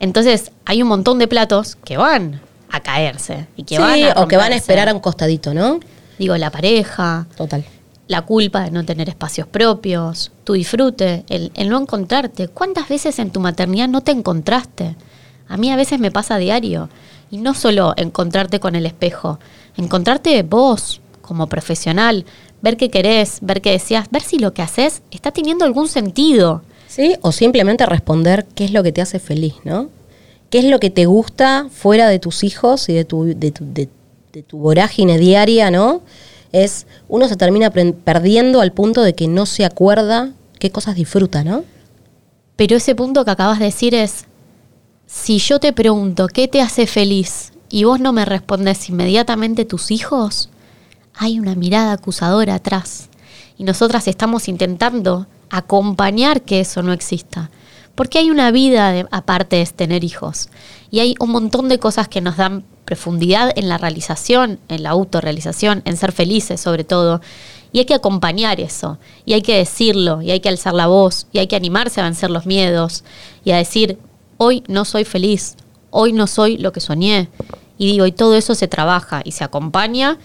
Entonces, 0.00 0.52
hay 0.64 0.82
un 0.82 0.88
montón 0.88 1.18
de 1.18 1.26
platos 1.26 1.76
que 1.84 1.96
van 1.96 2.40
a 2.70 2.80
caerse 2.80 3.46
y 3.56 3.64
que 3.64 3.78
van 3.78 4.02
a 4.04 4.22
o 4.22 4.28
que 4.28 4.36
van 4.36 4.52
a 4.52 4.56
esperar 4.56 4.88
a 4.88 4.94
un 4.94 5.00
costadito, 5.00 5.54
¿no? 5.54 5.80
Digo, 6.18 6.36
la 6.36 6.50
pareja. 6.50 7.26
Total. 7.36 7.64
La 8.06 8.22
culpa 8.22 8.62
de 8.62 8.70
no 8.70 8.84
tener 8.84 9.08
espacios 9.08 9.46
propios, 9.48 10.32
tu 10.44 10.54
disfrute, 10.54 11.24
el, 11.28 11.50
el 11.54 11.68
no 11.68 11.78
encontrarte. 11.78 12.48
¿Cuántas 12.48 12.88
veces 12.88 13.18
en 13.18 13.30
tu 13.30 13.40
maternidad 13.40 13.88
no 13.88 14.00
te 14.02 14.12
encontraste? 14.12 14.96
A 15.48 15.56
mí 15.56 15.70
a 15.70 15.76
veces 15.76 15.98
me 15.98 16.10
pasa 16.10 16.36
a 16.36 16.38
diario. 16.38 16.88
Y 17.30 17.38
no 17.38 17.54
solo 17.54 17.94
encontrarte 17.96 18.60
con 18.60 18.74
el 18.74 18.86
espejo, 18.86 19.38
encontrarte 19.76 20.42
vos, 20.42 21.00
como 21.22 21.46
profesional, 21.46 22.24
ver 22.62 22.76
qué 22.76 22.90
querés, 22.90 23.38
ver 23.42 23.60
qué 23.60 23.72
decías, 23.72 24.08
ver 24.10 24.22
si 24.22 24.38
lo 24.38 24.54
que 24.54 24.62
haces 24.62 25.02
está 25.10 25.30
teniendo 25.30 25.64
algún 25.64 25.88
sentido. 25.88 26.62
Sí, 26.86 27.16
o 27.20 27.32
simplemente 27.32 27.84
responder 27.86 28.46
qué 28.54 28.64
es 28.64 28.72
lo 28.72 28.82
que 28.82 28.92
te 28.92 29.02
hace 29.02 29.18
feliz, 29.18 29.54
¿no? 29.64 29.90
¿Qué 30.50 30.60
es 30.60 30.64
lo 30.64 30.80
que 30.80 30.88
te 30.88 31.04
gusta 31.04 31.66
fuera 31.70 32.08
de 32.08 32.18
tus 32.18 32.42
hijos 32.42 32.88
y 32.88 32.94
de 32.94 33.04
tu, 33.04 33.24
de 33.24 33.50
tu, 33.50 33.64
de, 33.70 33.88
tu 34.42 34.58
vorágine 34.58 35.18
diaria, 35.18 35.70
¿no? 35.70 36.00
Es, 36.52 36.86
uno 37.08 37.28
se 37.28 37.36
termina 37.36 37.70
perdiendo 37.70 38.62
al 38.62 38.72
punto 38.72 39.02
de 39.02 39.14
que 39.14 39.28
no 39.28 39.44
se 39.44 39.66
acuerda 39.66 40.30
qué 40.58 40.70
cosas 40.70 40.94
disfruta, 40.94 41.44
¿no? 41.44 41.64
Pero 42.56 42.76
ese 42.76 42.94
punto 42.94 43.24
que 43.26 43.30
acabas 43.30 43.58
de 43.58 43.66
decir 43.66 43.94
es, 43.94 44.24
si 45.08 45.38
yo 45.38 45.58
te 45.58 45.72
pregunto 45.72 46.28
qué 46.28 46.48
te 46.48 46.60
hace 46.60 46.86
feliz 46.86 47.52
y 47.70 47.84
vos 47.84 47.98
no 47.98 48.12
me 48.12 48.26
respondes 48.26 48.90
inmediatamente 48.90 49.64
tus 49.64 49.90
hijos, 49.90 50.50
hay 51.14 51.38
una 51.40 51.54
mirada 51.54 51.92
acusadora 51.92 52.54
atrás. 52.54 53.08
Y 53.56 53.64
nosotras 53.64 54.06
estamos 54.06 54.48
intentando 54.48 55.26
acompañar 55.48 56.42
que 56.42 56.60
eso 56.60 56.82
no 56.82 56.92
exista. 56.92 57.50
Porque 57.94 58.18
hay 58.18 58.30
una 58.30 58.50
vida 58.50 59.08
aparte 59.10 59.56
de 59.56 59.66
tener 59.66 60.04
hijos. 60.04 60.50
Y 60.90 61.00
hay 61.00 61.14
un 61.18 61.30
montón 61.30 61.70
de 61.70 61.78
cosas 61.78 62.06
que 62.06 62.20
nos 62.20 62.36
dan 62.36 62.64
profundidad 62.84 63.50
en 63.56 63.68
la 63.68 63.78
realización, 63.78 64.60
en 64.68 64.82
la 64.82 64.90
autorrealización, 64.90 65.80
en 65.86 65.96
ser 65.96 66.12
felices 66.12 66.60
sobre 66.60 66.84
todo. 66.84 67.22
Y 67.72 67.78
hay 67.80 67.86
que 67.86 67.94
acompañar 67.94 68.60
eso, 68.60 68.98
y 69.24 69.34
hay 69.34 69.42
que 69.42 69.56
decirlo, 69.56 70.22
y 70.22 70.30
hay 70.30 70.40
que 70.40 70.48
alzar 70.48 70.74
la 70.74 70.86
voz, 70.86 71.26
y 71.32 71.38
hay 71.38 71.48
que 71.48 71.56
animarse 71.56 72.00
a 72.00 72.04
vencer 72.04 72.30
los 72.30 72.46
miedos, 72.46 73.04
y 73.44 73.50
a 73.50 73.56
decir, 73.56 73.98
hoy 74.38 74.64
no 74.66 74.84
soy 74.84 75.04
feliz, 75.04 75.56
hoy 75.90 76.12
no 76.12 76.26
soy 76.26 76.56
lo 76.56 76.72
que 76.72 76.80
soñé. 76.80 77.28
Y 77.76 77.86
digo, 77.92 78.06
y 78.06 78.12
todo 78.12 78.34
eso 78.34 78.54
se 78.54 78.66
trabaja 78.66 79.20
y 79.24 79.32
se 79.32 79.44
acompaña 79.44 80.18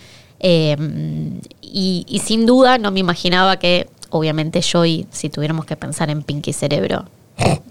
Em, 0.45 1.39
y, 1.61 2.21
sin 2.21 2.45
duda 2.45 2.77
no 2.77 2.91
me 2.91 2.99
imaginaba 2.99 3.57
que, 3.57 3.87
obviamente 4.09 4.59
yo 4.59 4.85
y 4.85 5.07
si 5.09 5.29
tuviéramos 5.29 5.65
que 5.65 5.77
pensar 5.77 6.09
en 6.09 6.21
Pinky 6.21 6.51
Cerebro, 6.51 7.05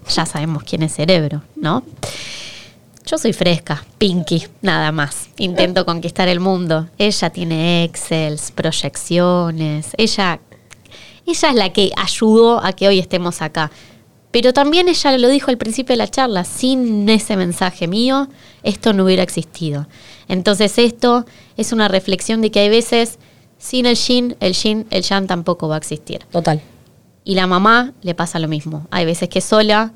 ya 0.09 0.25
sabemos 0.25 0.63
quién 0.63 0.81
es 0.81 0.95
Cerebro, 0.95 1.43
¿no? 1.55 1.83
Yo 3.05 3.19
soy 3.19 3.31
fresca, 3.31 3.85
Pinky, 3.99 4.47
nada 4.63 4.91
más. 4.91 5.29
Intento 5.37 5.85
conquistar 5.85 6.27
el 6.29 6.39
mundo. 6.39 6.87
Ella 6.97 7.29
tiene 7.29 7.83
Excels, 7.83 8.51
proyecciones. 8.51 9.89
Ella, 9.97 10.39
ella 11.27 11.49
es 11.49 11.55
la 11.55 11.71
que 11.71 11.91
ayudó 11.95 12.63
a 12.65 12.73
que 12.73 12.87
hoy 12.87 12.97
estemos 12.97 13.43
acá. 13.43 13.69
Pero 14.33 14.51
también 14.51 14.89
ella 14.89 15.15
lo 15.19 15.29
dijo 15.29 15.51
al 15.51 15.57
principio 15.59 15.93
de 15.93 15.97
la 15.97 16.07
charla, 16.07 16.43
sin 16.43 17.07
ese 17.07 17.37
mensaje 17.37 17.87
mío, 17.87 18.27
esto 18.63 18.91
no 18.91 19.05
hubiera 19.05 19.21
existido. 19.21 19.87
Entonces 20.27 20.77
esto 20.79 21.25
es 21.55 21.71
una 21.71 21.87
reflexión 21.87 22.41
de 22.41 22.49
que 22.49 22.59
hay 22.61 22.69
veces, 22.69 23.19
sin 23.59 23.85
el 23.85 23.95
yin, 23.95 24.35
el 24.39 24.53
yin, 24.53 24.87
el 24.89 25.03
yang 25.03 25.27
tampoco 25.27 25.67
va 25.67 25.75
a 25.75 25.77
existir. 25.77 26.25
Total. 26.31 26.59
Y 27.23 27.35
la 27.35 27.45
mamá 27.45 27.93
le 28.01 28.15
pasa 28.15 28.39
lo 28.39 28.47
mismo. 28.47 28.87
Hay 28.89 29.05
veces 29.05 29.29
que 29.29 29.39
sola 29.39 29.93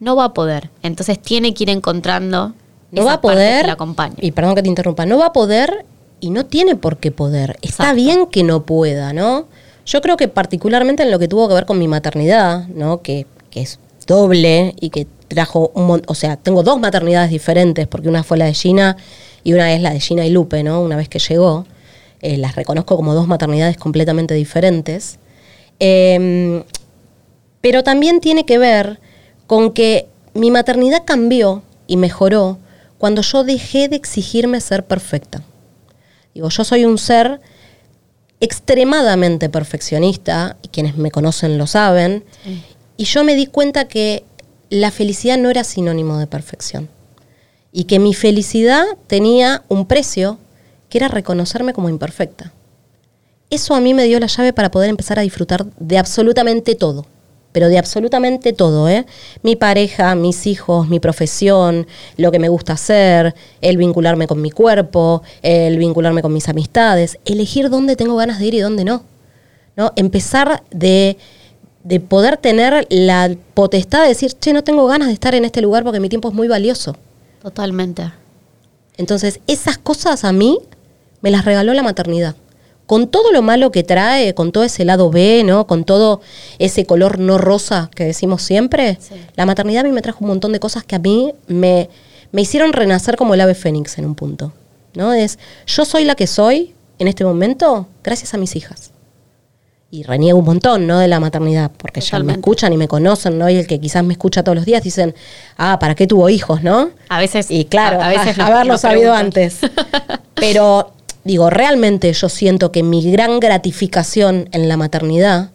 no 0.00 0.16
va 0.16 0.24
a 0.24 0.32
poder. 0.34 0.70
Entonces 0.82 1.20
tiene 1.20 1.52
que 1.52 1.64
ir 1.64 1.70
encontrando 1.70 2.54
No 2.90 3.02
esa 3.02 3.04
va 3.04 3.12
a 3.12 3.20
poder. 3.20 3.60
que 3.60 3.66
la 3.66 3.72
acompañe. 3.74 4.16
Y 4.22 4.30
perdón 4.32 4.54
que 4.54 4.62
te 4.62 4.68
interrumpa, 4.70 5.04
no 5.04 5.18
va 5.18 5.26
a 5.26 5.32
poder 5.34 5.84
y 6.18 6.30
no 6.30 6.46
tiene 6.46 6.76
por 6.76 6.96
qué 6.96 7.10
poder. 7.12 7.58
Está 7.60 7.82
Exacto. 7.90 7.94
bien 7.96 8.26
que 8.26 8.42
no 8.42 8.62
pueda, 8.64 9.12
¿no? 9.12 9.48
Yo 9.84 10.00
creo 10.00 10.16
que 10.16 10.28
particularmente 10.28 11.02
en 11.02 11.10
lo 11.10 11.18
que 11.18 11.28
tuvo 11.28 11.46
que 11.46 11.54
ver 11.54 11.66
con 11.66 11.78
mi 11.78 11.88
maternidad, 11.88 12.66
¿no? 12.68 13.02
Que, 13.02 13.26
que 13.56 13.62
es 13.62 13.78
doble 14.06 14.74
y 14.78 14.90
que 14.90 15.06
trajo 15.28 15.72
un 15.74 15.86
montón. 15.86 16.06
O 16.10 16.14
sea, 16.14 16.36
tengo 16.36 16.62
dos 16.62 16.78
maternidades 16.78 17.30
diferentes, 17.30 17.86
porque 17.86 18.08
una 18.10 18.22
fue 18.22 18.36
la 18.36 18.44
de 18.44 18.52
Gina 18.52 18.98
y 19.44 19.54
una 19.54 19.72
es 19.72 19.80
la 19.80 19.94
de 19.94 20.00
Gina 20.00 20.26
y 20.26 20.30
Lupe, 20.30 20.62
¿no? 20.62 20.82
Una 20.82 20.96
vez 20.96 21.08
que 21.08 21.18
llegó. 21.18 21.66
Eh, 22.20 22.36
las 22.36 22.54
reconozco 22.54 22.96
como 22.96 23.14
dos 23.14 23.26
maternidades 23.26 23.78
completamente 23.78 24.34
diferentes. 24.34 25.18
Em, 25.78 26.64
pero 27.62 27.82
también 27.82 28.20
tiene 28.20 28.44
que 28.44 28.58
ver 28.58 29.00
con 29.46 29.72
que 29.72 30.06
mi 30.34 30.50
maternidad 30.50 31.04
cambió 31.06 31.62
y 31.86 31.96
mejoró 31.96 32.58
cuando 32.98 33.22
yo 33.22 33.42
dejé 33.42 33.88
de 33.88 33.96
exigirme 33.96 34.60
ser 34.60 34.84
perfecta. 34.84 35.42
Digo, 36.34 36.50
yo 36.50 36.62
soy 36.62 36.84
un 36.84 36.98
ser 36.98 37.40
extremadamente 38.40 39.48
perfeccionista, 39.48 40.56
y 40.62 40.68
quienes 40.68 40.96
me 40.96 41.10
conocen 41.10 41.56
lo 41.56 41.66
saben, 41.66 42.24
y 42.96 43.04
yo 43.04 43.24
me 43.24 43.34
di 43.34 43.46
cuenta 43.46 43.88
que 43.88 44.24
la 44.70 44.90
felicidad 44.90 45.38
no 45.38 45.50
era 45.50 45.64
sinónimo 45.64 46.18
de 46.18 46.26
perfección, 46.26 46.88
y 47.72 47.84
que 47.84 47.98
mi 47.98 48.14
felicidad 48.14 48.84
tenía 49.06 49.62
un 49.68 49.86
precio 49.86 50.38
que 50.88 50.98
era 50.98 51.08
reconocerme 51.08 51.74
como 51.74 51.88
imperfecta. 51.88 52.52
Eso 53.50 53.74
a 53.74 53.80
mí 53.80 53.94
me 53.94 54.04
dio 54.04 54.18
la 54.18 54.26
llave 54.26 54.52
para 54.52 54.70
poder 54.70 54.90
empezar 54.90 55.18
a 55.18 55.22
disfrutar 55.22 55.66
de 55.78 55.98
absolutamente 55.98 56.74
todo. 56.74 57.06
Pero 57.52 57.68
de 57.68 57.78
absolutamente 57.78 58.52
todo, 58.52 58.88
¿eh? 58.88 59.06
Mi 59.42 59.56
pareja, 59.56 60.14
mis 60.14 60.46
hijos, 60.46 60.88
mi 60.88 61.00
profesión, 61.00 61.86
lo 62.16 62.30
que 62.30 62.38
me 62.38 62.48
gusta 62.48 62.74
hacer, 62.74 63.34
el 63.60 63.76
vincularme 63.76 64.26
con 64.26 64.42
mi 64.42 64.50
cuerpo, 64.50 65.22
el 65.42 65.78
vincularme 65.78 66.22
con 66.22 66.32
mis 66.32 66.48
amistades, 66.48 67.18
elegir 67.24 67.70
dónde 67.70 67.96
tengo 67.96 68.16
ganas 68.16 68.38
de 68.40 68.46
ir 68.46 68.54
y 68.54 68.60
dónde 68.60 68.84
no. 68.84 69.04
¿no? 69.76 69.92
Empezar 69.96 70.64
de, 70.70 71.16
de 71.86 72.00
poder 72.00 72.36
tener 72.36 72.84
la 72.90 73.30
potestad 73.54 74.02
de 74.02 74.08
decir, 74.08 74.32
che, 74.32 74.52
no 74.52 74.64
tengo 74.64 74.86
ganas 74.86 75.06
de 75.06 75.14
estar 75.14 75.36
en 75.36 75.44
este 75.44 75.62
lugar 75.62 75.84
porque 75.84 76.00
mi 76.00 76.08
tiempo 76.08 76.28
es 76.28 76.34
muy 76.34 76.48
valioso. 76.48 76.96
Totalmente. 77.40 78.10
Entonces, 78.96 79.38
esas 79.46 79.78
cosas 79.78 80.24
a 80.24 80.32
mí 80.32 80.58
me 81.20 81.30
las 81.30 81.44
regaló 81.44 81.72
la 81.74 81.84
maternidad. 81.84 82.34
Con 82.86 83.06
todo 83.08 83.30
lo 83.30 83.40
malo 83.42 83.70
que 83.70 83.84
trae, 83.84 84.34
con 84.34 84.50
todo 84.50 84.64
ese 84.64 84.84
lado 84.84 85.10
B, 85.10 85.42
¿no? 85.44 85.66
Con 85.68 85.84
todo 85.84 86.20
ese 86.58 86.86
color 86.86 87.20
no 87.20 87.38
rosa 87.38 87.88
que 87.94 88.04
decimos 88.04 88.42
siempre, 88.42 88.98
Sí. 89.00 89.14
la 89.36 89.46
maternidad 89.46 89.84
a 89.84 89.88
mí 89.88 89.92
me 89.92 90.02
trajo 90.02 90.18
un 90.22 90.28
montón 90.28 90.52
de 90.52 90.58
cosas 90.60 90.82
que 90.82 90.96
a 90.96 90.98
mí 90.98 91.34
me, 91.46 91.88
me 92.32 92.42
hicieron 92.42 92.72
renacer 92.72 93.16
como 93.16 93.34
el 93.34 93.40
ave 93.40 93.54
fénix 93.54 93.98
en 93.98 94.06
un 94.06 94.14
punto. 94.16 94.52
¿No? 94.94 95.12
Es, 95.12 95.38
yo 95.66 95.84
soy 95.84 96.04
la 96.04 96.14
que 96.16 96.26
soy 96.26 96.74
en 96.98 97.06
este 97.06 97.24
momento 97.24 97.86
gracias 98.02 98.34
a 98.34 98.38
mis 98.38 98.56
hijas. 98.56 98.90
Y 99.96 100.02
reniego 100.02 100.38
un 100.38 100.44
montón, 100.44 100.86
¿no? 100.86 100.98
De 100.98 101.08
la 101.08 101.20
maternidad, 101.20 101.70
porque 101.78 102.00
ya 102.00 102.04
me 102.04 102.10
Totalmente. 102.10 102.40
escuchan 102.40 102.72
y 102.72 102.76
me 102.76 102.86
conocen, 102.86 103.38
¿no? 103.38 103.48
Y 103.48 103.56
el 103.56 103.66
que 103.66 103.80
quizás 103.80 104.04
me 104.04 104.12
escucha 104.12 104.42
todos 104.42 104.56
los 104.56 104.64
días 104.66 104.82
dicen, 104.82 105.14
ah, 105.56 105.78
¿para 105.78 105.94
qué 105.94 106.06
tuvo 106.06 106.28
hijos, 106.28 106.62
no? 106.62 106.90
A 107.08 107.18
veces. 107.18 107.50
Y 107.50 107.64
claro, 107.64 108.00
a, 108.02 108.06
a 108.06 108.08
veces 108.10 108.36
nos- 108.38 108.50
haberlo 108.50 108.76
sabido 108.76 109.14
antes. 109.14 109.58
Pero 110.34 110.92
digo, 111.24 111.48
realmente 111.50 112.12
yo 112.12 112.28
siento 112.28 112.72
que 112.72 112.82
mi 112.82 113.10
gran 113.10 113.40
gratificación 113.40 114.48
en 114.52 114.68
la 114.68 114.76
maternidad 114.76 115.50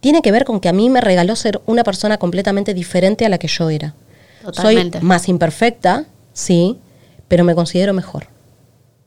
tiene 0.00 0.22
que 0.22 0.32
ver 0.32 0.44
con 0.44 0.58
que 0.60 0.68
a 0.68 0.72
mí 0.72 0.88
me 0.90 1.00
regaló 1.00 1.36
ser 1.36 1.60
una 1.66 1.84
persona 1.84 2.18
completamente 2.18 2.74
diferente 2.74 3.26
a 3.26 3.28
la 3.28 3.38
que 3.38 3.48
yo 3.48 3.68
era. 3.70 3.94
Totalmente. 4.44 4.98
Soy 4.98 5.06
más 5.06 5.28
imperfecta, 5.28 6.06
sí, 6.32 6.78
pero 7.28 7.44
me 7.44 7.54
considero 7.54 7.92
mejor, 7.94 8.26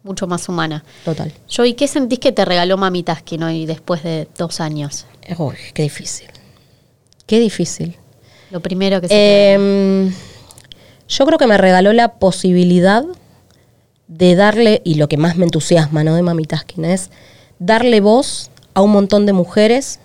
Mucho 0.05 0.27
más 0.27 0.47
humana. 0.47 0.85
total. 1.03 1.33
Yo, 1.49 1.65
¿y 1.65 1.73
qué 1.73 1.87
sentís 1.87 2.19
que 2.19 2.31
te 2.31 2.45
regaló 2.45 2.77
Mami 2.77 3.01
Taskin 3.01 3.41
hoy 3.41 3.65
después 3.65 4.03
de 4.03 4.27
dos 4.37 4.61
años? 4.61 5.07
Uy, 5.35 5.55
qué 5.73 5.81
difícil. 5.81 6.27
Qué 7.25 7.39
difícil. 7.39 7.97
Lo 8.51 8.61
primero 8.61 9.01
que 9.01 9.07
se 9.07 9.53
Em, 9.53 10.13
yo 11.07 11.25
creo 11.25 11.39
que 11.39 11.47
me 11.47 11.57
regaló 11.57 11.91
la 11.91 12.19
posibilidad 12.19 13.03
de 14.07 14.35
darle, 14.35 14.83
y 14.85 14.93
lo 14.93 15.07
que 15.07 15.17
más 15.17 15.37
me 15.37 15.45
entusiasma 15.45 16.03
¿no? 16.03 16.13
de 16.13 16.21
Mami 16.21 16.45
Taskin 16.45 16.85
es 16.85 17.09
darle 17.57 17.99
voz 17.99 18.51
a 18.75 18.83
un 18.83 18.91
montón 18.91 19.25
de 19.25 19.33
mujeres 19.33 19.99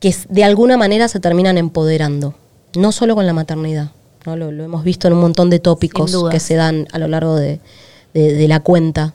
que 0.00 0.16
de 0.30 0.42
alguna 0.42 0.78
manera 0.78 1.06
se 1.08 1.20
terminan 1.20 1.58
empoderando, 1.58 2.34
no 2.76 2.92
solo 2.92 3.14
con 3.14 3.26
la 3.26 3.34
maternidad. 3.34 3.90
¿no? 4.24 4.36
Lo, 4.36 4.50
lo 4.52 4.64
hemos 4.64 4.84
visto 4.84 5.06
en 5.06 5.12
un 5.12 5.20
montón 5.20 5.50
de 5.50 5.58
tópicos 5.58 6.16
que 6.30 6.40
se 6.40 6.54
dan 6.54 6.88
a 6.92 6.98
lo 6.98 7.08
largo 7.08 7.36
de, 7.36 7.60
de- 8.14 8.48
la 8.48 8.60
cuenta. 8.60 9.14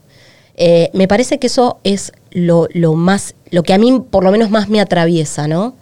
Eh, 0.55 0.89
me 0.93 1.07
parece 1.07 1.37
que 1.39 1.47
eso 1.47 1.79
es 1.83 2.11
lo, 2.31 2.67
lo 2.73 2.93
más, 2.95 3.35
lo 3.51 3.63
que 3.63 3.73
a 3.73 3.77
mí 3.77 4.01
por 4.09 4.23
lo 4.23 4.31
menos 4.31 4.49
más 4.49 4.69
me 4.69 4.79
atraviesa, 4.81 5.47
¿no? 5.47 5.75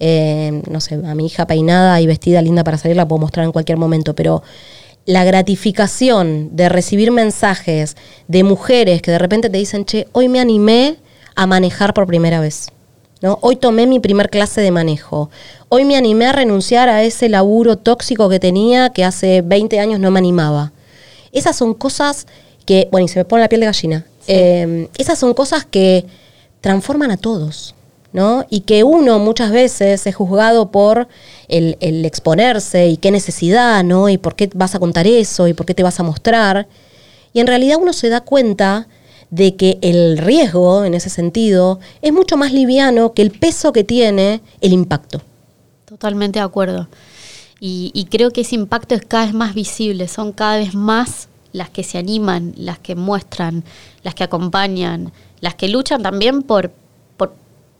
Eh, 0.00 0.62
no 0.70 0.80
sé, 0.80 0.94
a 0.94 1.14
mi 1.14 1.26
hija 1.26 1.46
peinada 1.46 2.00
y 2.00 2.06
vestida 2.06 2.42
linda 2.42 2.64
para 2.64 2.78
salir 2.78 2.96
la 2.96 3.06
puedo 3.06 3.20
mostrar 3.20 3.46
en 3.46 3.52
cualquier 3.52 3.78
momento, 3.78 4.14
pero 4.14 4.42
la 5.06 5.24
gratificación 5.24 6.50
de 6.56 6.68
recibir 6.68 7.10
mensajes 7.10 7.96
de 8.28 8.44
mujeres 8.44 9.02
que 9.02 9.10
de 9.10 9.18
repente 9.18 9.50
te 9.50 9.58
dicen, 9.58 9.84
che, 9.84 10.06
hoy 10.12 10.28
me 10.28 10.40
animé 10.40 10.96
a 11.34 11.46
manejar 11.46 11.94
por 11.94 12.06
primera 12.06 12.40
vez. 12.40 12.68
¿no? 13.20 13.38
Hoy 13.42 13.56
tomé 13.56 13.86
mi 13.86 14.00
primer 14.00 14.28
clase 14.30 14.60
de 14.60 14.70
manejo. 14.72 15.30
Hoy 15.68 15.84
me 15.84 15.96
animé 15.96 16.26
a 16.26 16.32
renunciar 16.32 16.88
a 16.88 17.02
ese 17.04 17.28
laburo 17.28 17.76
tóxico 17.76 18.28
que 18.28 18.40
tenía 18.40 18.90
que 18.90 19.04
hace 19.04 19.42
20 19.42 19.78
años 19.78 20.00
no 20.00 20.10
me 20.10 20.18
animaba. 20.18 20.72
Esas 21.30 21.56
son 21.56 21.74
cosas 21.74 22.26
que, 22.62 22.88
bueno, 22.90 23.06
y 23.06 23.08
se 23.08 23.18
me 23.18 23.24
pone 23.24 23.42
la 23.42 23.48
piel 23.48 23.60
de 23.60 23.66
gallina. 23.66 24.06
Eh, 24.26 24.88
esas 24.98 25.18
son 25.18 25.34
cosas 25.34 25.64
que 25.64 26.04
transforman 26.60 27.10
a 27.10 27.16
todos, 27.16 27.74
¿no? 28.12 28.44
Y 28.48 28.60
que 28.60 28.84
uno 28.84 29.18
muchas 29.18 29.50
veces 29.50 30.06
es 30.06 30.14
juzgado 30.14 30.70
por 30.70 31.08
el, 31.48 31.76
el 31.80 32.04
exponerse 32.04 32.88
y 32.88 32.96
qué 32.96 33.10
necesidad, 33.10 33.82
¿no? 33.84 34.08
Y 34.08 34.18
por 34.18 34.34
qué 34.34 34.50
vas 34.54 34.74
a 34.74 34.78
contar 34.78 35.06
eso 35.06 35.48
y 35.48 35.54
por 35.54 35.66
qué 35.66 35.74
te 35.74 35.82
vas 35.82 35.98
a 36.00 36.02
mostrar. 36.02 36.68
Y 37.32 37.40
en 37.40 37.46
realidad 37.46 37.78
uno 37.80 37.92
se 37.92 38.08
da 38.08 38.20
cuenta 38.20 38.86
de 39.30 39.56
que 39.56 39.78
el 39.80 40.18
riesgo, 40.18 40.84
en 40.84 40.94
ese 40.94 41.08
sentido, 41.08 41.80
es 42.02 42.12
mucho 42.12 42.36
más 42.36 42.52
liviano 42.52 43.14
que 43.14 43.22
el 43.22 43.30
peso 43.30 43.72
que 43.72 43.82
tiene 43.82 44.42
el 44.60 44.72
impacto. 44.72 45.22
Totalmente 45.86 46.38
de 46.38 46.44
acuerdo. 46.44 46.88
Y, 47.58 47.90
y 47.94 48.04
creo 48.06 48.30
que 48.30 48.42
ese 48.42 48.56
impacto 48.56 48.94
es 48.94 49.02
cada 49.06 49.24
vez 49.24 49.34
más 49.34 49.54
visible, 49.54 50.06
son 50.06 50.32
cada 50.32 50.58
vez 50.58 50.74
más 50.74 51.28
las 51.52 51.70
que 51.70 51.82
se 51.82 51.98
animan, 51.98 52.54
las 52.56 52.78
que 52.78 52.94
muestran, 52.94 53.64
las 54.02 54.14
que 54.14 54.24
acompañan, 54.24 55.12
las 55.40 55.54
que 55.54 55.68
luchan 55.68 56.02
también 56.02 56.42
por, 56.42 56.72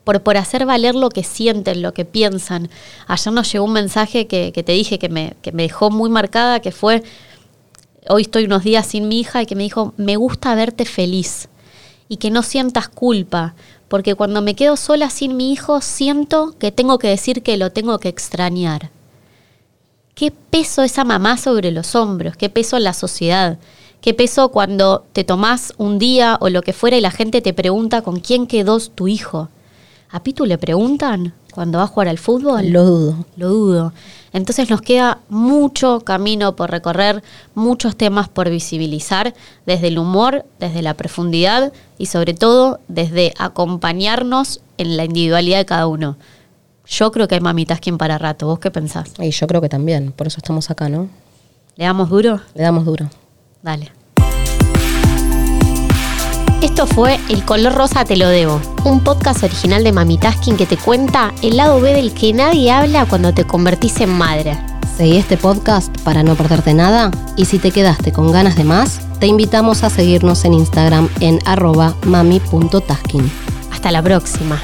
por, 0.05 0.21
por, 0.23 0.37
hacer 0.37 0.67
valer 0.67 0.95
lo 0.95 1.11
que 1.11 1.23
sienten, 1.23 1.83
lo 1.83 1.95
que 1.95 2.05
piensan. 2.05 2.69
Ayer 3.07 3.33
nos 3.33 3.53
llegó 3.53 3.65
un 3.65 3.73
mensaje 3.73 4.27
que, 4.27 4.53
que 4.53 4.63
te 4.63 4.73
dije 4.73 4.99
que 4.99 5.09
me, 5.09 5.35
que 5.43 5.53
me 5.53 5.63
dejó 5.63 5.91
muy 5.91 6.11
marcada, 6.11 6.61
que 6.61 6.73
fue, 6.73 7.03
hoy 8.09 8.23
estoy 8.23 8.45
unos 8.45 8.65
días 8.65 8.87
sin 8.87 9.09
mi 9.09 9.21
hija 9.21 9.43
y 9.43 9.47
que 9.47 9.55
me 9.55 9.63
dijo, 9.63 9.95
me 9.97 10.17
gusta 10.17 10.55
verte 10.55 10.85
feliz 10.85 11.49
y 12.09 12.17
que 12.17 12.31
no 12.31 12.43
sientas 12.43 12.89
culpa, 12.89 13.55
porque 13.89 14.15
cuando 14.15 14.43
me 14.43 14.55
quedo 14.55 14.77
sola 14.77 15.09
sin 15.09 15.37
mi 15.37 15.53
hijo 15.53 15.81
siento 15.81 16.55
que 16.59 16.73
tengo 16.73 16.99
que 16.99 17.09
decir 17.09 17.43
que 17.43 17.57
lo 17.57 17.71
tengo 17.71 17.99
que 17.99 18.09
extrañar. 18.09 18.91
¿Qué 20.15 20.31
peso 20.31 20.83
esa 20.83 21.05
mamá 21.05 21.39
sobre 21.39 21.71
los 21.71 21.95
hombros? 21.95 22.37
¿Qué 22.37 22.51
peso 22.51 22.77
en 22.77 22.85
la 22.85 22.93
sociedad? 22.93 23.59
¿Qué 24.03 24.15
peso 24.15 24.51
cuando 24.51 25.05
te 25.13 25.25
tomás 25.25 25.73
un 25.79 25.99
día 25.99 26.37
o 26.41 26.49
lo 26.49 26.63
que 26.63 26.73
fuera 26.73 26.97
y 26.97 27.01
la 27.01 27.11
gente 27.11 27.41
te 27.41 27.55
pregunta 27.55 28.03
con 28.03 28.21
quién 28.21 28.47
quedó 28.47 28.79
tu 28.81 29.09
hijo? 29.09 29.49
¿A 30.11 30.23
Pitu 30.23 30.45
le 30.45 30.59
preguntan 30.59 31.33
cuando 31.53 31.79
va 31.79 31.85
a 31.85 31.87
jugar 31.87 32.09
al 32.09 32.19
fútbol? 32.19 32.69
Lo 32.69 32.85
dudo. 32.85 33.25
Lo 33.37 33.49
dudo. 33.49 33.93
Entonces 34.35 34.69
nos 34.69 34.83
queda 34.83 35.21
mucho 35.31 36.01
camino 36.01 36.57
por 36.57 36.71
recorrer, 36.71 37.23
muchos 37.55 37.97
temas 37.97 38.29
por 38.29 38.51
visibilizar, 38.51 39.35
desde 39.65 39.89
el 39.89 39.99
humor, 39.99 40.45
desde 40.59 40.83
la 40.83 40.95
profundidad 40.95 41.73
y 41.97 42.07
sobre 42.07 42.35
todo 42.35 42.81
desde 42.89 43.33
acompañarnos 43.39 44.61
en 44.77 44.99
la 44.99 45.05
individualidad 45.05 45.59
de 45.59 45.67
cada 45.67 45.87
uno. 45.87 46.17
Yo 46.87 47.11
creo 47.13 47.29
que 47.29 47.37
hay 47.37 47.41
mamitas 47.41 47.81
quien 47.81 47.99
para 47.99 48.19
rato. 48.19 48.47
¿Vos 48.47 48.59
qué 48.59 48.71
pensás? 48.71 49.13
Y 49.19 49.31
yo 49.31 49.47
creo 49.47 49.61
que 49.61 49.69
también, 49.69 50.13
por 50.13 50.27
eso 50.27 50.39
estamos 50.39 50.71
acá, 50.71 50.89
¿no? 50.89 51.09
¿Le 51.77 51.85
damos 51.85 52.11
duro? 52.11 52.41
Le 52.55 52.63
damos 52.63 52.85
duro. 52.85 53.09
Dale. 53.63 53.93
Esto 56.63 56.87
fue 56.87 57.19
El 57.29 57.45
color 57.45 57.75
rosa 57.75 58.05
te 58.05 58.17
lo 58.17 58.29
debo, 58.29 58.61
un 58.85 59.03
podcast 59.03 59.43
original 59.43 59.83
de 59.83 59.91
Mami 59.91 60.17
Tasking 60.17 60.57
que 60.57 60.65
te 60.65 60.77
cuenta 60.77 61.33
el 61.43 61.57
lado 61.57 61.81
B 61.81 61.93
del 61.93 62.15
que 62.15 62.33
nadie 62.33 62.71
habla 62.71 63.05
cuando 63.07 63.35
te 63.35 63.45
convertís 63.45 64.01
en 64.01 64.11
madre. 64.11 64.57
Seguí 64.97 65.17
este 65.17 65.37
podcast 65.37 65.97
para 66.03 66.23
no 66.23 66.37
perderte 66.37 66.73
nada 66.73 67.11
y 67.37 67.47
si 67.47 67.59
te 67.59 67.73
quedaste 67.73 68.13
con 68.13 68.31
ganas 68.31 68.55
de 68.55 68.63
más, 68.63 69.01
te 69.19 69.27
invitamos 69.27 69.83
a 69.83 69.91
seguirnos 69.91 70.45
en 70.45 70.55
Instagram 70.55 71.09
en 71.19 71.41
arroba 71.47 71.97
mami.tasking. 72.05 73.29
Hasta 73.73 73.91
la 73.91 74.03
próxima. 74.03 74.61